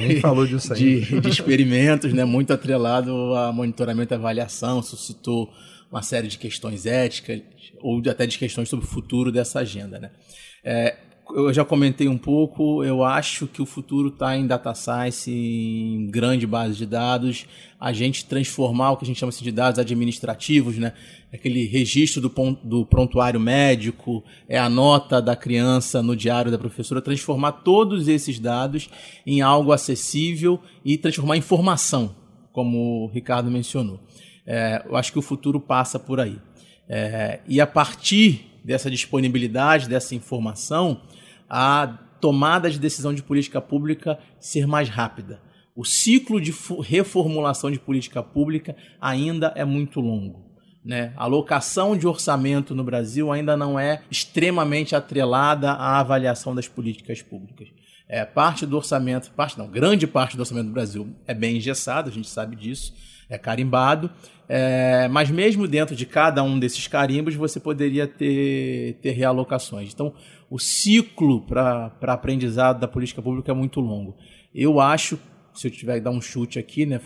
de, 0.76 1.22
de, 1.22 1.30
experimentos, 1.30 2.14
né, 2.14 2.24
muito 2.24 2.54
atrelado 2.54 3.34
a 3.36 3.52
monitoramento 3.52 4.14
e 4.14 4.16
avaliação, 4.16 4.82
suscitou 4.82 5.50
uma 5.92 6.02
série 6.02 6.28
de 6.28 6.38
questões 6.38 6.86
éticas 6.86 7.42
ou 7.82 8.02
até 8.10 8.26
de 8.26 8.38
questões 8.38 8.70
sobre 8.70 8.86
o 8.86 8.88
futuro 8.88 9.32
dessa 9.32 9.60
agenda. 9.60 10.00
Né? 10.00 10.12
É, 10.64 10.98
eu 11.36 11.54
já 11.54 11.63
comentei 11.65 12.08
um 12.08 12.17
pouco, 12.17 12.84
eu 12.84 13.04
acho 13.04 13.48
que 13.48 13.62
o 13.62 13.65
futuro 13.65 14.10
está 14.10 14.38
em 14.38 14.48
data 14.48 14.74
science, 14.74 15.32
em 15.32 16.08
grande 16.08 16.46
base 16.46 16.76
de 16.76 16.86
dados, 16.86 17.46
a 17.80 17.91
gente 17.91 18.26
transformar 18.26 18.91
o 18.91 18.98
que 18.98 19.06
a 19.06 19.08
gente 19.08 19.20
chama 19.20 19.30
assim 19.30 19.44
de 19.44 19.52
dados 19.52 19.80
administrativos, 19.80 20.78
né? 20.78 20.94
aquele 21.34 21.65
registro 21.65 22.22
do, 22.22 22.58
do 22.63 22.86
prontuário 22.86 23.39
médico, 23.39 24.24
é 24.48 24.58
a 24.58 24.70
nota 24.70 25.22
da 25.22 25.36
criança 25.36 26.02
no 26.04 26.15
diário 26.15 26.52
da 26.52 26.58
professora, 26.58 27.02
transformar 27.02 27.54
todos 27.54 28.08
esses 28.08 28.38
dados 28.38 28.89
em 29.26 29.41
algo 29.41 29.72
acessível 29.72 30.60
e 30.84 30.98
transformar 30.98 31.38
em 31.38 31.39
informação, 31.39 32.15
como 32.52 33.06
o 33.06 33.08
Ricardo 33.08 33.50
mencionou. 33.50 34.00
É, 34.46 34.84
eu 34.86 34.98
acho 34.98 35.12
que 35.12 35.20
o 35.20 35.22
futuro 35.22 35.60
passa 35.60 35.98
por 35.98 36.20
aí. 36.20 36.38
É, 36.89 37.39
e 37.48 37.62
a 37.62 37.67
partir 37.67 38.52
dessa 38.63 38.91
disponibilidade, 38.91 39.88
dessa 39.88 40.13
informação, 40.13 41.02
a 41.54 42.00
tomada 42.22 42.72
de 42.72 42.80
decisão 42.80 43.14
de 43.14 43.22
política 43.22 43.60
pública 43.60 44.18
ser 44.40 44.66
mais 44.66 44.88
rápida. 44.88 45.42
O 45.76 45.84
ciclo 45.84 46.40
de 46.40 46.54
reformulação 46.82 47.70
de 47.70 47.78
política 47.78 48.24
pública 48.24 48.74
ainda 49.02 49.52
é 49.54 49.66
muito 49.66 50.00
longo. 50.00 50.50
Né? 50.84 51.12
A 51.18 51.26
alocação 51.26 51.98
de 51.98 52.08
orçamento 52.08 52.74
no 52.74 52.86
Brasil 52.86 53.34
ainda 53.34 53.58
não 53.58 53.78
é 53.78 54.02
extremamente 54.10 54.96
atrelada 54.96 55.72
à 55.72 56.00
avaliação 56.00 56.56
das 56.56 56.70
políticas 56.70 57.22
públicas. 57.22 57.68
É, 58.08 58.24
parte 58.24 58.66
do 58.66 58.78
orçamento, 58.78 59.30
parte 59.32 59.58
não, 59.58 59.68
grande 59.68 60.08
parte 60.08 60.38
do 60.38 60.40
orçamento 60.40 60.68
do 60.68 60.74
Brasil 60.74 61.14
é 61.28 61.34
bem 61.34 61.58
engessado, 61.58 62.10
a 62.10 62.12
gente 62.12 62.30
sabe 62.30 62.56
disso, 62.56 62.94
é 63.30 63.38
carimbado, 63.38 64.10
é, 64.50 65.08
mas 65.08 65.30
mesmo 65.30 65.66
dentro 65.68 65.96
de 65.96 66.06
cada 66.06 66.44
um 66.44 66.60
desses 66.60 66.88
carimbos 66.88 67.36
você 67.36 67.60
poderia 67.60 68.06
ter, 68.06 69.00
ter 69.02 69.12
realocações. 69.12 69.94
Então, 69.94 70.14
o 70.52 70.60
ciclo 70.60 71.40
para 71.40 71.94
aprendizado 72.02 72.82
da 72.82 72.88
política 72.88 73.22
pública 73.22 73.54
é 73.54 73.56
muito 73.56 73.80
longo. 73.80 74.18
Eu 74.54 74.82
acho, 74.82 75.18
se 75.54 75.66
eu 75.66 75.72
tiver 75.72 75.96
que 75.96 76.02
dar 76.02 76.12
um 76.12 76.20
chute 76.20 76.60
aqui, 76.60 76.86
né, 76.86 77.00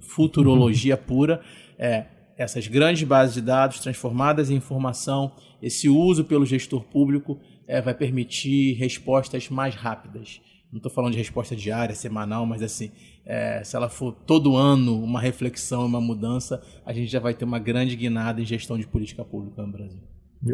futurologia 0.00 0.98
pura, 1.00 1.40
é, 1.78 2.04
essas 2.36 2.66
grandes 2.66 3.02
bases 3.04 3.36
de 3.36 3.40
dados 3.40 3.80
transformadas 3.80 4.50
em 4.50 4.56
informação, 4.56 5.32
esse 5.62 5.88
uso 5.88 6.26
pelo 6.26 6.44
gestor 6.44 6.82
público 6.82 7.40
é, 7.66 7.80
vai 7.80 7.94
permitir 7.94 8.74
respostas 8.74 9.48
mais 9.48 9.74
rápidas. 9.74 10.42
Não 10.70 10.76
estou 10.76 10.92
falando 10.92 11.12
de 11.12 11.18
resposta 11.18 11.56
diária, 11.56 11.94
semanal, 11.94 12.44
mas 12.44 12.62
assim, 12.62 12.90
é, 13.24 13.64
se 13.64 13.74
ela 13.74 13.88
for 13.88 14.12
todo 14.12 14.56
ano 14.56 15.02
uma 15.02 15.22
reflexão, 15.22 15.86
uma 15.86 16.02
mudança, 16.02 16.62
a 16.84 16.92
gente 16.92 17.10
já 17.10 17.18
vai 17.18 17.32
ter 17.32 17.46
uma 17.46 17.58
grande 17.58 17.96
guinada 17.96 18.42
em 18.42 18.44
gestão 18.44 18.78
de 18.78 18.86
política 18.86 19.24
pública 19.24 19.62
no 19.62 19.72
Brasil. 19.72 20.00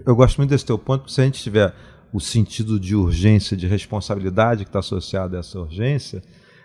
Eu 0.04 0.14
gosto 0.16 0.38
muito 0.38 0.50
desse 0.50 0.66
teu 0.66 0.78
ponto, 0.78 1.10
se 1.10 1.20
a 1.20 1.24
gente 1.24 1.42
tiver 1.42 1.74
o 2.16 2.20
sentido 2.20 2.80
de 2.80 2.96
urgência, 2.96 3.54
de 3.54 3.66
responsabilidade 3.66 4.64
que 4.64 4.70
está 4.70 4.78
associado 4.78 5.36
a 5.36 5.40
essa 5.40 5.60
urgência, 5.60 6.22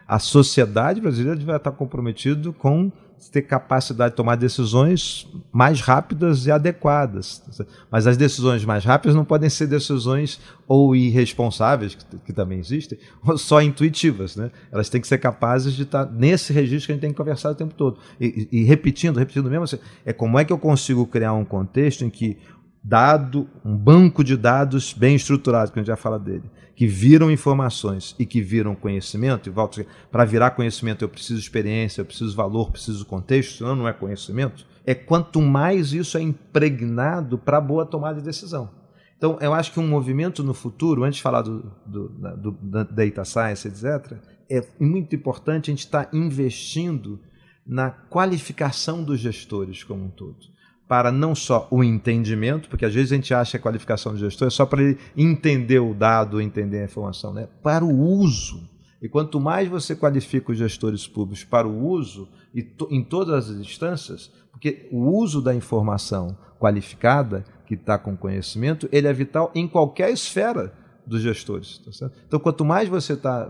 a 0.07 0.17
sociedade 0.17 1.01
brasileira 1.01 1.37
deve 1.37 1.53
estar 1.53 1.71
comprometido 1.71 2.53
com 2.53 2.89
ter 3.29 3.41
capacidade 3.41 4.11
de 4.11 4.15
tomar 4.15 4.35
decisões 4.35 5.27
mais 5.51 5.81
rápidas 5.81 6.45
e 6.45 6.51
adequadas. 6.51 7.43
Mas 7.91 8.07
as 8.07 8.15
decisões 8.15 8.63
mais 8.63 8.85
rápidas 8.85 9.13
não 9.13 9.25
podem 9.25 9.49
ser 9.49 9.67
decisões 9.67 10.39
ou 10.65 10.95
irresponsáveis, 10.95 11.95
que, 11.95 12.17
que 12.17 12.33
também 12.33 12.57
existem, 12.57 12.97
ou 13.21 13.37
só 13.37 13.61
intuitivas. 13.61 14.37
Né? 14.37 14.51
Elas 14.71 14.89
têm 14.89 15.01
que 15.01 15.07
ser 15.07 15.17
capazes 15.17 15.73
de 15.73 15.83
estar 15.83 16.05
nesse 16.05 16.53
registro 16.53 16.87
que 16.87 16.91
a 16.93 16.95
gente 16.95 17.01
tem 17.01 17.11
que 17.11 17.17
conversar 17.17 17.51
o 17.51 17.55
tempo 17.55 17.73
todo. 17.73 17.99
E, 18.19 18.47
e 18.51 18.63
repetindo, 18.63 19.17
repetindo 19.17 19.49
mesmo, 19.49 19.65
assim, 19.65 19.79
é 20.05 20.13
como 20.13 20.39
é 20.39 20.45
que 20.45 20.53
eu 20.53 20.57
consigo 20.57 21.05
criar 21.05 21.33
um 21.33 21.45
contexto 21.45 22.05
em 22.05 22.09
que 22.09 22.37
dado, 22.83 23.47
um 23.63 23.77
banco 23.77 24.23
de 24.23 24.35
dados 24.35 24.93
bem 24.93 25.15
estruturado, 25.15 25.71
que 25.71 25.79
a 25.79 25.81
gente 25.81 25.87
já 25.87 25.95
fala 25.95 26.17
dele, 26.17 26.43
que 26.75 26.87
viram 26.87 27.29
informações 27.29 28.15
e 28.17 28.25
que 28.25 28.41
viram 28.41 28.73
conhecimento, 28.73 29.47
e 29.47 29.51
volto 29.51 29.85
para 30.11 30.25
virar 30.25 30.51
conhecimento 30.51 31.03
eu 31.03 31.09
preciso 31.09 31.39
experiência, 31.39 32.01
eu 32.01 32.05
preciso 32.05 32.35
valor, 32.35 32.71
preciso 32.71 33.05
contexto, 33.05 33.57
senão 33.57 33.75
não 33.75 33.87
é 33.87 33.93
conhecimento, 33.93 34.65
é 34.83 34.95
quanto 34.95 35.41
mais 35.41 35.93
isso 35.93 36.17
é 36.17 36.21
impregnado 36.21 37.37
para 37.37 37.61
boa 37.61 37.85
tomada 37.85 38.19
de 38.19 38.25
decisão. 38.25 38.69
Então, 39.15 39.37
eu 39.39 39.53
acho 39.53 39.71
que 39.71 39.79
um 39.79 39.87
movimento 39.87 40.43
no 40.43 40.55
futuro, 40.55 41.03
antes 41.03 41.17
de 41.17 41.21
falar 41.21 41.43
do, 41.43 41.71
do, 41.85 42.09
do, 42.09 42.51
do 42.51 42.85
data 42.85 43.23
science, 43.23 43.67
etc., 43.67 44.17
é 44.49 44.65
muito 44.79 45.15
importante 45.15 45.69
a 45.69 45.73
gente 45.73 45.85
estar 45.85 46.05
tá 46.05 46.17
investindo 46.17 47.19
na 47.63 47.91
qualificação 47.91 49.03
dos 49.03 49.19
gestores 49.19 49.83
como 49.83 50.05
um 50.05 50.09
todo 50.09 50.51
para 50.91 51.09
não 51.09 51.33
só 51.33 51.69
o 51.71 51.81
entendimento, 51.81 52.67
porque 52.67 52.83
às 52.83 52.93
vezes 52.93 53.13
a 53.13 53.15
gente 53.15 53.33
acha 53.33 53.51
que 53.51 53.57
a 53.59 53.61
qualificação 53.61 54.13
de 54.13 54.19
gestor 54.19 54.49
é 54.49 54.51
só 54.51 54.65
para 54.65 54.83
ele 54.83 54.97
entender 55.15 55.79
o 55.79 55.93
dado, 55.93 56.41
entender 56.41 56.81
a 56.81 56.83
informação, 56.83 57.33
né? 57.33 57.47
para 57.63 57.85
o 57.85 57.97
uso. 57.97 58.69
E 59.01 59.07
quanto 59.07 59.39
mais 59.39 59.69
você 59.69 59.95
qualifica 59.95 60.51
os 60.51 60.57
gestores 60.57 61.07
públicos 61.07 61.45
para 61.45 61.65
o 61.65 61.87
uso, 61.87 62.27
e 62.53 62.61
to, 62.61 62.89
em 62.91 63.01
todas 63.01 63.49
as 63.49 63.55
instâncias, 63.55 64.33
porque 64.51 64.89
o 64.91 65.17
uso 65.17 65.41
da 65.41 65.55
informação 65.55 66.37
qualificada, 66.59 67.45
que 67.65 67.75
está 67.75 67.97
com 67.97 68.17
conhecimento, 68.17 68.89
ele 68.91 69.07
é 69.07 69.13
vital 69.13 69.49
em 69.55 69.69
qualquer 69.69 70.11
esfera 70.11 70.73
dos 71.05 71.21
gestores. 71.21 71.77
Tá 71.79 72.11
então, 72.27 72.39
quanto 72.39 72.65
mais 72.65 72.89
você 72.89 73.13
está 73.13 73.49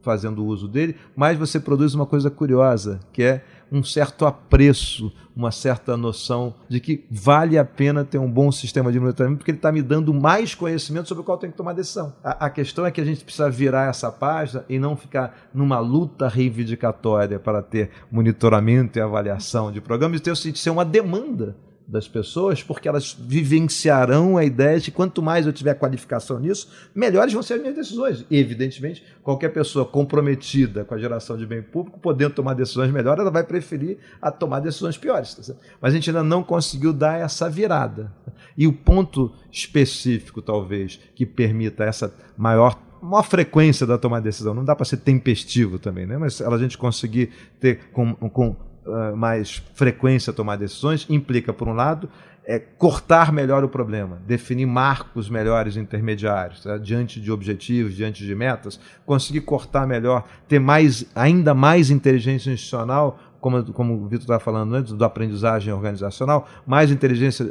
fazendo 0.00 0.44
uso 0.44 0.68
dele, 0.68 0.96
mais 1.16 1.36
você 1.36 1.58
produz 1.58 1.94
uma 1.94 2.06
coisa 2.06 2.30
curiosa, 2.30 3.00
que 3.12 3.22
é 3.22 3.44
um 3.70 3.82
certo 3.82 4.26
apreço, 4.26 5.12
uma 5.36 5.50
certa 5.50 5.96
noção 5.96 6.54
de 6.68 6.80
que 6.80 7.04
vale 7.10 7.58
a 7.58 7.64
pena 7.64 8.04
ter 8.04 8.18
um 8.18 8.30
bom 8.30 8.50
sistema 8.50 8.90
de 8.90 8.98
monitoramento, 8.98 9.38
porque 9.38 9.50
ele 9.50 9.58
está 9.58 9.70
me 9.70 9.82
dando 9.82 10.12
mais 10.12 10.54
conhecimento 10.54 11.08
sobre 11.08 11.22
o 11.22 11.24
qual 11.24 11.36
eu 11.36 11.40
tenho 11.40 11.52
que 11.52 11.56
tomar 11.56 11.72
decisão. 11.72 12.12
A, 12.24 12.46
a, 12.46 12.50
questão 12.50 12.84
é 12.84 12.90
que 12.90 13.00
a 13.00 13.04
gente 13.04 13.24
precisa 13.24 13.48
virar 13.50 13.88
essa 13.88 14.10
página 14.10 14.64
e 14.68 14.78
não 14.78 14.96
ficar 14.96 15.48
numa 15.54 15.78
luta 15.78 16.28
reivindicatória 16.28 17.38
para 17.38 17.62
ter 17.62 17.90
monitoramento 18.10 18.98
e 18.98 19.02
avaliação 19.02 19.70
de 19.70 19.80
programas, 19.80 20.20
e 20.20 20.22
ter 20.22 20.36
ser 20.36 20.70
uma 20.70 20.84
demanda 20.84 21.56
das 21.88 22.06
pessoas, 22.06 22.62
porque 22.62 22.86
elas 22.86 23.16
vivenciarão 23.18 24.36
a 24.36 24.44
ideia 24.44 24.78
de 24.78 24.90
quanto 24.90 25.22
mais 25.22 25.46
eu 25.46 25.52
tiver 25.54 25.72
qualificação 25.72 26.38
nisso, 26.38 26.70
melhores 26.94 27.32
vão 27.32 27.42
ser 27.42 27.54
as 27.54 27.60
minhas 27.60 27.74
decisões. 27.74 28.26
E, 28.30 28.36
evidentemente, 28.36 29.02
qualquer 29.22 29.48
pessoa 29.48 29.86
comprometida 29.86 30.84
com 30.84 30.94
a 30.94 30.98
geração 30.98 31.38
de 31.38 31.46
bem 31.46 31.62
público, 31.62 31.98
podendo 31.98 32.34
tomar 32.34 32.52
decisões 32.52 32.92
melhores, 32.92 33.20
ela 33.20 33.30
vai 33.30 33.42
preferir 33.42 33.96
a 34.20 34.30
tomar 34.30 34.60
decisões 34.60 34.98
piores. 34.98 35.34
Tá 35.34 35.54
Mas 35.80 35.92
a 35.92 35.96
gente 35.96 36.10
ainda 36.10 36.22
não 36.22 36.42
conseguiu 36.42 36.92
dar 36.92 37.18
essa 37.18 37.48
virada. 37.48 38.12
E 38.54 38.66
o 38.66 38.72
ponto 38.72 39.32
específico, 39.50 40.42
talvez, 40.42 41.00
que 41.14 41.24
permita 41.24 41.84
essa 41.84 42.14
maior 42.36 42.78
maior 43.00 43.22
frequência 43.22 43.86
da 43.86 43.96
tomada 43.96 44.22
de 44.22 44.28
decisão. 44.28 44.52
Não 44.52 44.64
dá 44.64 44.74
para 44.74 44.84
ser 44.84 44.96
tempestivo 44.96 45.78
também, 45.78 46.04
né? 46.04 46.18
mas 46.18 46.40
a 46.40 46.58
gente 46.58 46.76
conseguir 46.76 47.30
ter 47.60 47.90
com, 47.92 48.12
com 48.14 48.56
uh, 48.88 49.16
mais 49.16 49.62
frequência 49.74 50.32
tomar 50.32 50.56
decisões, 50.56 51.06
implica, 51.08 51.52
por 51.52 51.68
um 51.68 51.74
lado, 51.74 52.08
é, 52.48 52.58
cortar 52.58 53.30
melhor 53.30 53.62
o 53.62 53.68
problema, 53.68 54.18
definir 54.26 54.64
marcos 54.64 55.28
melhores 55.28 55.76
intermediários, 55.76 56.62
tá? 56.62 56.78
diante 56.78 57.20
de 57.20 57.30
objetivos, 57.30 57.94
diante 57.94 58.24
de 58.24 58.34
metas, 58.34 58.80
conseguir 59.04 59.42
cortar 59.42 59.86
melhor, 59.86 60.24
ter 60.48 60.58
mais, 60.58 61.04
ainda 61.14 61.52
mais 61.52 61.90
inteligência 61.90 62.50
institucional 62.50 63.20
como, 63.40 63.72
como 63.72 63.94
o 63.94 64.08
Vitor 64.08 64.22
estava 64.22 64.40
falando 64.40 64.74
antes, 64.74 64.92
do 64.92 65.04
aprendizagem 65.04 65.72
organizacional, 65.72 66.48
mais 66.66 66.90
inteligência 66.90 67.50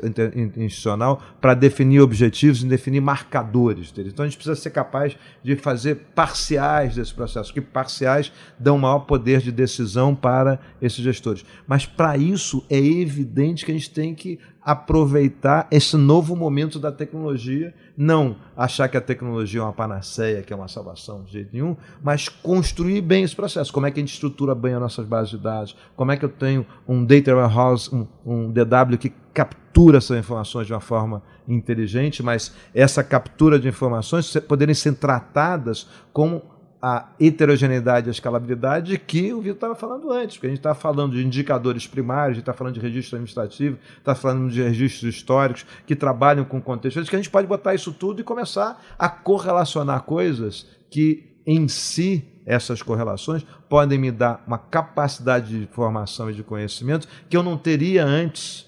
institucional 0.55 1.21
para 1.39 1.53
definir 1.53 2.01
objetivos 2.01 2.61
e 2.61 2.67
definir 2.67 3.01
marcadores 3.01 3.91
deles. 3.91 4.13
Então 4.13 4.23
a 4.23 4.27
gente 4.27 4.37
precisa 4.37 4.55
ser 4.55 4.71
capaz 4.71 5.15
de 5.43 5.55
fazer 5.55 5.95
parciais 6.13 6.95
desse 6.95 7.13
processo, 7.13 7.53
que 7.53 7.61
parciais 7.61 8.31
dão 8.59 8.77
maior 8.77 8.99
poder 8.99 9.41
de 9.41 9.51
decisão 9.51 10.13
para 10.13 10.59
esses 10.81 10.99
gestores. 10.99 11.45
Mas 11.65 11.85
para 11.85 12.17
isso 12.17 12.63
é 12.69 12.77
evidente 12.77 13.65
que 13.65 13.71
a 13.71 13.75
gente 13.75 13.89
tem 13.89 14.13
que 14.13 14.39
aproveitar 14.67 15.65
esse 15.71 15.95
novo 15.95 16.35
momento 16.35 16.77
da 16.77 16.91
tecnologia, 16.91 17.73
não 17.95 18.35
achar 18.53 18.89
que 18.89 18.97
a 18.97 19.01
tecnologia 19.01 19.61
é 19.61 19.63
uma 19.63 19.71
panaceia, 19.71 20.41
que 20.41 20.51
é 20.51 20.55
uma 20.57 20.67
salvação 20.67 21.23
de 21.23 21.31
jeito 21.31 21.51
nenhum, 21.53 21.77
mas 22.03 22.27
construir 22.27 22.99
bem 22.99 23.23
esse 23.23 23.33
processo. 23.33 23.71
Como 23.71 23.85
é 23.85 23.91
que 23.91 23.97
a 23.97 24.01
gente 24.01 24.13
estrutura 24.13 24.53
bem 24.53 24.73
as 24.73 24.81
nossas 24.81 25.05
bases 25.05 25.29
de 25.29 25.37
dados? 25.37 25.73
Como 25.95 26.11
é 26.11 26.17
que 26.17 26.25
eu 26.25 26.29
tenho 26.29 26.65
um 26.85 27.05
data 27.05 27.33
warehouse, 27.33 27.89
um, 27.95 28.05
um 28.25 28.51
DW 28.51 28.97
que 28.99 29.13
captura 29.33 29.99
essas 29.99 30.19
informações 30.19 30.67
de 30.67 30.73
uma 30.73 30.81
forma 30.81 31.23
inteligente, 31.47 32.21
mas 32.21 32.53
essa 32.75 33.01
captura 33.01 33.57
de 33.57 33.69
informações 33.69 34.35
poderem 34.49 34.75
ser 34.75 34.95
tratadas 34.95 35.87
como 36.11 36.43
a 36.81 37.09
heterogeneidade 37.19 38.07
e 38.07 38.09
a 38.09 38.11
escalabilidade 38.11 38.97
que 38.99 39.33
o 39.33 39.41
Vitor 39.41 39.55
estava 39.55 39.75
falando 39.75 40.11
antes, 40.11 40.37
porque 40.37 40.47
a 40.47 40.49
gente 40.49 40.59
está 40.59 40.75
falando 40.75 41.13
de 41.13 41.25
indicadores 41.25 41.87
primários, 41.87 42.37
está 42.37 42.53
falando 42.53 42.75
de 42.75 42.79
registro 42.79 43.15
administrativo, 43.15 43.77
está 43.97 44.13
falando 44.13 44.51
de 44.51 44.61
registros 44.61 45.15
históricos 45.15 45.65
que 45.85 45.95
trabalham 45.95 46.45
com 46.45 46.61
contexto, 46.61 47.03
que 47.03 47.15
a 47.15 47.19
gente 47.19 47.31
pode 47.31 47.47
botar 47.47 47.73
isso 47.73 47.91
tudo 47.91 48.21
e 48.21 48.23
começar 48.23 48.81
a 48.97 49.09
correlacionar 49.09 50.03
coisas 50.03 50.67
que 50.91 51.41
em 51.45 51.67
si 51.67 52.43
essas 52.45 52.81
correlações 52.81 53.45
podem 53.67 53.97
me 53.97 54.11
dar 54.11 54.43
uma 54.45 54.57
capacidade 54.57 55.49
de 55.49 55.63
informação 55.63 56.29
e 56.29 56.33
de 56.33 56.43
conhecimento 56.43 57.07
que 57.29 57.35
eu 57.35 57.43
não 57.43 57.57
teria 57.57 58.05
antes. 58.05 58.65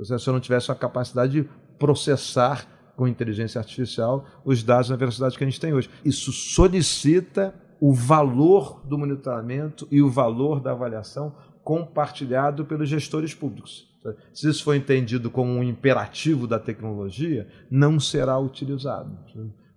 Se 0.00 0.28
eu 0.28 0.32
não 0.32 0.40
tivesse 0.40 0.70
a 0.70 0.74
capacidade 0.74 1.32
de 1.32 1.48
processar 1.78 2.66
com 2.98 3.06
inteligência 3.06 3.60
artificial 3.60 4.26
os 4.44 4.64
dados 4.64 4.90
na 4.90 4.96
velocidade 4.96 5.38
que 5.38 5.44
a 5.44 5.46
gente 5.46 5.60
tem 5.60 5.72
hoje. 5.72 5.88
Isso 6.04 6.32
solicita 6.32 7.54
o 7.80 7.92
valor 7.92 8.82
do 8.84 8.98
monitoramento 8.98 9.86
e 9.88 10.02
o 10.02 10.10
valor 10.10 10.58
da 10.58 10.72
avaliação 10.72 11.32
compartilhado 11.62 12.64
pelos 12.64 12.88
gestores 12.88 13.32
públicos. 13.32 13.86
Se 14.34 14.48
isso 14.48 14.64
for 14.64 14.74
entendido 14.74 15.30
como 15.30 15.52
um 15.52 15.62
imperativo 15.62 16.48
da 16.48 16.58
tecnologia, 16.58 17.46
não 17.70 18.00
será 18.00 18.36
utilizado. 18.36 19.16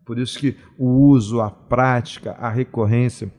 Por 0.03 0.17
isso 0.17 0.39
que 0.39 0.57
o 0.79 0.88
uso, 0.88 1.41
a 1.41 1.51
prática, 1.51 2.31
a 2.31 2.49
recorrência 2.49 3.31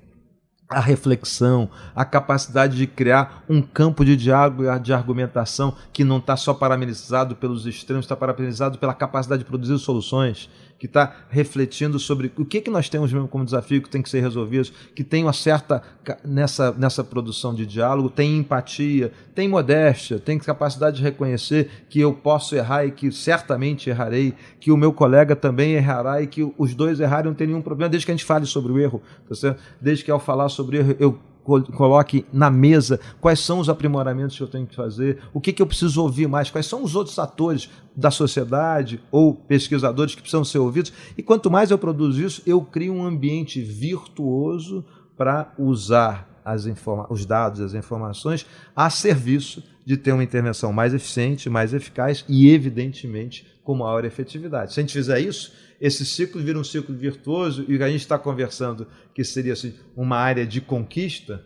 a 0.72 0.80
reflexão, 0.80 1.68
a 1.94 2.04
capacidade 2.04 2.76
de 2.76 2.86
criar 2.86 3.44
um 3.48 3.62
campo 3.62 4.04
de 4.04 4.16
diálogo 4.16 4.64
e 4.64 4.78
de 4.78 4.92
argumentação 4.92 5.74
que 5.92 6.04
não 6.04 6.18
está 6.18 6.36
só 6.36 6.54
parabenizado 6.54 7.36
pelos 7.36 7.66
extremos, 7.66 8.04
está 8.04 8.16
parabenizado 8.16 8.78
pela 8.78 8.94
capacidade 8.94 9.42
de 9.42 9.48
produzir 9.48 9.78
soluções, 9.78 10.48
que 10.82 10.86
está 10.86 11.14
refletindo 11.30 11.96
sobre 11.96 12.32
o 12.36 12.44
que, 12.44 12.60
que 12.60 12.68
nós 12.68 12.88
temos 12.88 13.12
mesmo 13.12 13.28
como 13.28 13.44
desafio 13.44 13.80
que 13.80 13.88
tem 13.88 14.02
que 14.02 14.10
ser 14.10 14.20
resolvido, 14.20 14.68
que 14.96 15.04
tem 15.04 15.22
uma 15.22 15.32
certa, 15.32 15.80
nessa, 16.24 16.72
nessa 16.72 17.04
produção 17.04 17.54
de 17.54 17.64
diálogo, 17.64 18.10
tem 18.10 18.38
empatia, 18.38 19.12
tem 19.32 19.46
modéstia, 19.46 20.18
tem 20.18 20.40
capacidade 20.40 20.96
de 20.96 21.02
reconhecer 21.04 21.70
que 21.88 22.00
eu 22.00 22.12
posso 22.12 22.56
errar 22.56 22.84
e 22.84 22.90
que 22.90 23.12
certamente 23.12 23.90
errarei, 23.90 24.34
que 24.58 24.72
o 24.72 24.76
meu 24.76 24.92
colega 24.92 25.36
também 25.36 25.74
errará 25.74 26.20
e 26.20 26.26
que 26.26 26.52
os 26.58 26.74
dois 26.74 26.98
errarem 26.98 27.26
não 27.26 27.34
tem 27.34 27.46
nenhum 27.46 27.62
problema, 27.62 27.88
desde 27.88 28.04
que 28.04 28.10
a 28.10 28.16
gente 28.16 28.24
fale 28.24 28.44
sobre 28.44 28.72
o 28.72 28.78
erro, 28.80 29.00
tá 29.28 29.36
certo? 29.36 29.62
desde 29.80 30.04
que 30.04 30.10
ao 30.10 30.18
falar 30.18 30.48
sobre 30.48 30.78
o 30.78 30.80
erro 30.80 30.96
eu 30.98 31.18
coloque 31.42 32.24
na 32.32 32.50
mesa 32.50 33.00
quais 33.20 33.40
são 33.40 33.58
os 33.58 33.68
aprimoramentos 33.68 34.36
que 34.36 34.42
eu 34.42 34.48
tenho 34.48 34.66
que 34.66 34.74
fazer, 34.74 35.18
o 35.32 35.40
que, 35.40 35.52
que 35.52 35.60
eu 35.60 35.66
preciso 35.66 36.02
ouvir 36.02 36.28
mais, 36.28 36.50
quais 36.50 36.66
são 36.66 36.82
os 36.82 36.94
outros 36.94 37.18
atores 37.18 37.68
da 37.94 38.10
sociedade 38.10 39.00
ou 39.10 39.34
pesquisadores 39.34 40.14
que 40.14 40.22
precisam 40.22 40.44
ser 40.44 40.58
ouvidos. 40.58 40.92
E 41.16 41.22
quanto 41.22 41.50
mais 41.50 41.70
eu 41.70 41.78
produzo 41.78 42.22
isso, 42.22 42.42
eu 42.46 42.60
crio 42.62 42.94
um 42.94 43.04
ambiente 43.04 43.60
virtuoso 43.60 44.84
para 45.16 45.52
usar 45.58 46.31
as 46.44 46.66
os 47.10 47.26
dados, 47.26 47.60
as 47.60 47.74
informações 47.74 48.46
a 48.74 48.90
serviço 48.90 49.62
de 49.84 49.96
ter 49.96 50.12
uma 50.12 50.24
intervenção 50.24 50.72
mais 50.72 50.94
eficiente, 50.94 51.50
mais 51.50 51.74
eficaz 51.74 52.24
e, 52.28 52.50
evidentemente, 52.50 53.46
com 53.64 53.74
maior 53.74 54.04
efetividade. 54.04 54.72
Se 54.72 54.80
a 54.80 54.82
gente 54.82 54.92
fizer 54.92 55.20
isso, 55.20 55.52
esse 55.80 56.06
ciclo 56.06 56.40
vira 56.40 56.58
um 56.58 56.64
ciclo 56.64 56.94
virtuoso 56.94 57.64
e 57.68 57.82
a 57.82 57.88
gente 57.88 58.00
está 58.00 58.18
conversando 58.18 58.86
que 59.14 59.24
seria 59.24 59.52
assim, 59.52 59.74
uma 59.96 60.16
área 60.16 60.46
de 60.46 60.60
conquista, 60.60 61.44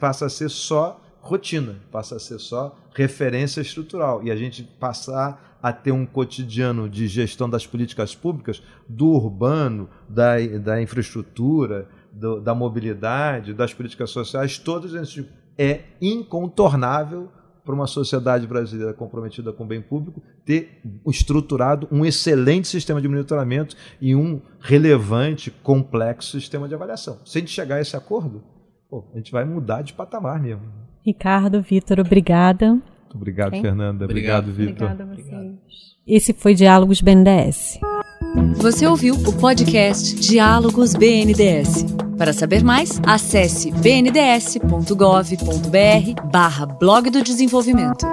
passa 0.00 0.26
a 0.26 0.28
ser 0.30 0.48
só 0.48 1.00
rotina, 1.20 1.76
passa 1.90 2.16
a 2.16 2.18
ser 2.18 2.38
só 2.38 2.76
referência 2.94 3.60
estrutural 3.60 4.22
e 4.24 4.30
a 4.30 4.36
gente 4.36 4.62
passar 4.62 5.58
a 5.62 5.72
ter 5.72 5.92
um 5.92 6.04
cotidiano 6.04 6.88
de 6.88 7.06
gestão 7.06 7.48
das 7.48 7.64
políticas 7.64 8.14
públicas, 8.14 8.60
do 8.88 9.06
urbano, 9.06 9.88
da, 10.08 10.38
da 10.60 10.82
infraestrutura, 10.82 11.88
do, 12.12 12.40
da 12.40 12.54
mobilidade, 12.54 13.54
das 13.54 13.72
políticas 13.72 14.10
sociais, 14.10 14.58
todos 14.58 14.94
esses 14.94 15.24
é 15.58 15.80
incontornável 16.00 17.28
para 17.64 17.74
uma 17.74 17.86
sociedade 17.86 18.46
brasileira 18.46 18.92
comprometida 18.92 19.52
com 19.52 19.64
o 19.64 19.66
bem 19.66 19.80
público 19.80 20.20
ter 20.44 20.80
estruturado 21.06 21.86
um 21.92 22.04
excelente 22.04 22.66
sistema 22.66 23.00
de 23.00 23.06
monitoramento 23.06 23.76
e 24.00 24.16
um 24.16 24.40
relevante, 24.60 25.50
complexo 25.50 26.40
sistema 26.40 26.66
de 26.68 26.74
avaliação. 26.74 27.18
Se 27.24 27.38
a 27.38 27.40
gente 27.40 27.52
chegar 27.52 27.76
a 27.76 27.80
esse 27.80 27.96
acordo, 27.96 28.42
pô, 28.90 29.04
a 29.14 29.16
gente 29.16 29.30
vai 29.30 29.44
mudar 29.44 29.82
de 29.82 29.92
patamar 29.92 30.40
mesmo. 30.40 30.62
Ricardo, 31.04 31.62
Vitor, 31.62 32.00
obrigada. 32.00 32.72
Muito 32.72 33.14
obrigado, 33.14 33.48
okay. 33.48 33.62
Fernanda. 33.62 34.04
Obrigado, 34.04 34.50
obrigado 34.50 34.70
Vitor. 34.74 34.90
Obrigada 34.90 35.12
a 35.12 35.14
vocês. 35.14 35.92
Esse 36.06 36.32
foi 36.32 36.54
Diálogos 36.54 37.00
BNDES. 37.00 37.78
Você 38.56 38.86
ouviu 38.86 39.14
o 39.14 39.32
podcast 39.32 40.14
Diálogos 40.14 40.94
BNDES. 40.94 41.84
Para 42.16 42.32
saber 42.32 42.62
mais, 42.64 43.00
acesse 43.06 43.70
bnds.gov.br 43.72 44.92
barra 46.30 46.66
blog 46.66 47.10
do 47.10 47.22
desenvolvimento. 47.22 48.06